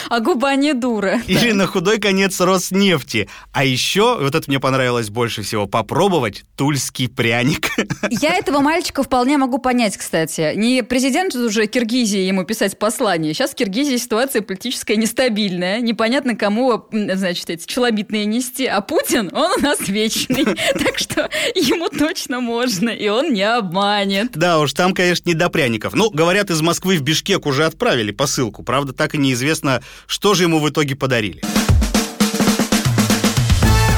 А 0.09 0.19
губа 0.21 0.55
не 0.55 0.73
дура. 0.73 1.21
Или 1.27 1.51
на 1.51 1.67
худой 1.67 1.99
конец 1.99 2.41
Роснефти. 2.41 3.29
А 3.53 3.63
еще, 3.63 4.17
вот 4.19 4.33
это 4.33 4.43
мне 4.47 4.59
понравилось 4.59 5.11
больше 5.11 5.43
всего, 5.43 5.67
попробовать 5.67 6.45
тульский 6.55 7.07
пряник. 7.07 7.69
Я 8.09 8.35
этого 8.35 8.59
мальчика 8.59 9.03
вполне 9.03 9.37
могу 9.37 9.59
понять, 9.59 9.95
кстати. 9.97 10.53
Не 10.55 10.81
президент 10.81 11.35
уже 11.35 11.67
Киргизии 11.67 12.21
ему 12.21 12.43
писать 12.43 12.79
послание. 12.79 13.35
Сейчас 13.35 13.51
в 13.51 13.55
Киргизии 13.55 13.97
ситуация 13.97 14.41
политическая 14.41 14.95
нестабильная. 14.95 15.79
Непонятно, 15.79 16.35
кому, 16.35 16.87
значит, 16.91 17.51
эти 17.51 17.67
челобитные 17.67 18.25
нести. 18.25 18.65
А 18.65 18.81
Путин, 18.81 19.29
он 19.31 19.51
у 19.59 19.61
нас 19.61 19.87
вечный. 19.87 20.45
Так 20.79 20.97
что 20.97 21.29
ему 21.55 21.89
точно 21.89 22.39
можно, 22.39 22.89
и 22.89 23.07
он 23.09 23.33
не 23.33 23.43
обманет. 23.43 24.31
Да 24.33 24.59
уж, 24.59 24.73
там, 24.73 24.93
конечно, 24.93 25.29
не 25.29 25.35
до 25.35 25.49
пряников. 25.49 25.93
Ну, 25.93 26.09
говорят, 26.09 26.38
говорят, 26.39 26.51
из 26.51 26.61
Москвы 26.61 26.97
в 26.97 27.01
Бишкек 27.01 27.45
уже 27.45 27.65
отправили 27.65 28.11
посылку. 28.11 28.63
Правда, 28.63 28.93
так 28.93 29.13
и 29.15 29.17
неизвестно, 29.17 29.81
что 30.07 30.33
же 30.33 30.43
ему 30.43 30.59
в 30.59 30.69
итоге 30.69 30.95
подарили. 30.95 31.41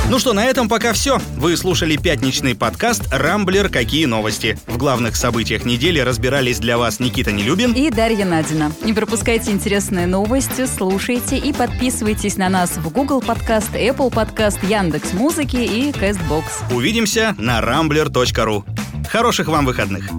Ну 0.09 0.19
что, 0.19 0.33
на 0.33 0.43
этом 0.45 0.67
пока 0.67 0.91
все. 0.91 1.21
Вы 1.37 1.55
слушали 1.55 1.95
пятничный 1.95 2.53
подкаст 2.53 3.03
«Рамблер. 3.11 3.69
Какие 3.69 4.05
новости?». 4.05 4.59
В 4.67 4.77
главных 4.77 5.15
событиях 5.15 5.63
недели 5.63 5.99
разбирались 5.99 6.59
для 6.59 6.77
вас 6.77 6.99
Никита 6.99 7.31
Нелюбин 7.31 7.71
и 7.71 7.89
Дарья 7.89 8.25
Надина. 8.25 8.73
Не 8.83 8.91
пропускайте 8.91 9.51
интересные 9.51 10.07
новости, 10.07 10.65
слушайте 10.65 11.37
и 11.37 11.53
подписывайтесь 11.53 12.35
на 12.35 12.49
нас 12.49 12.71
в 12.71 12.89
Google 12.91 13.21
Подкаст, 13.21 13.73
Apple 13.73 14.13
Подкаст, 14.13 14.61
Яндекс 14.63 15.13
Музыки 15.13 15.57
и 15.57 15.91
Castbox. 15.91 16.43
Увидимся 16.75 17.35
на 17.37 17.59
rambler.ru. 17.61 18.63
Хороших 19.07 19.47
вам 19.47 19.65
выходных! 19.65 20.09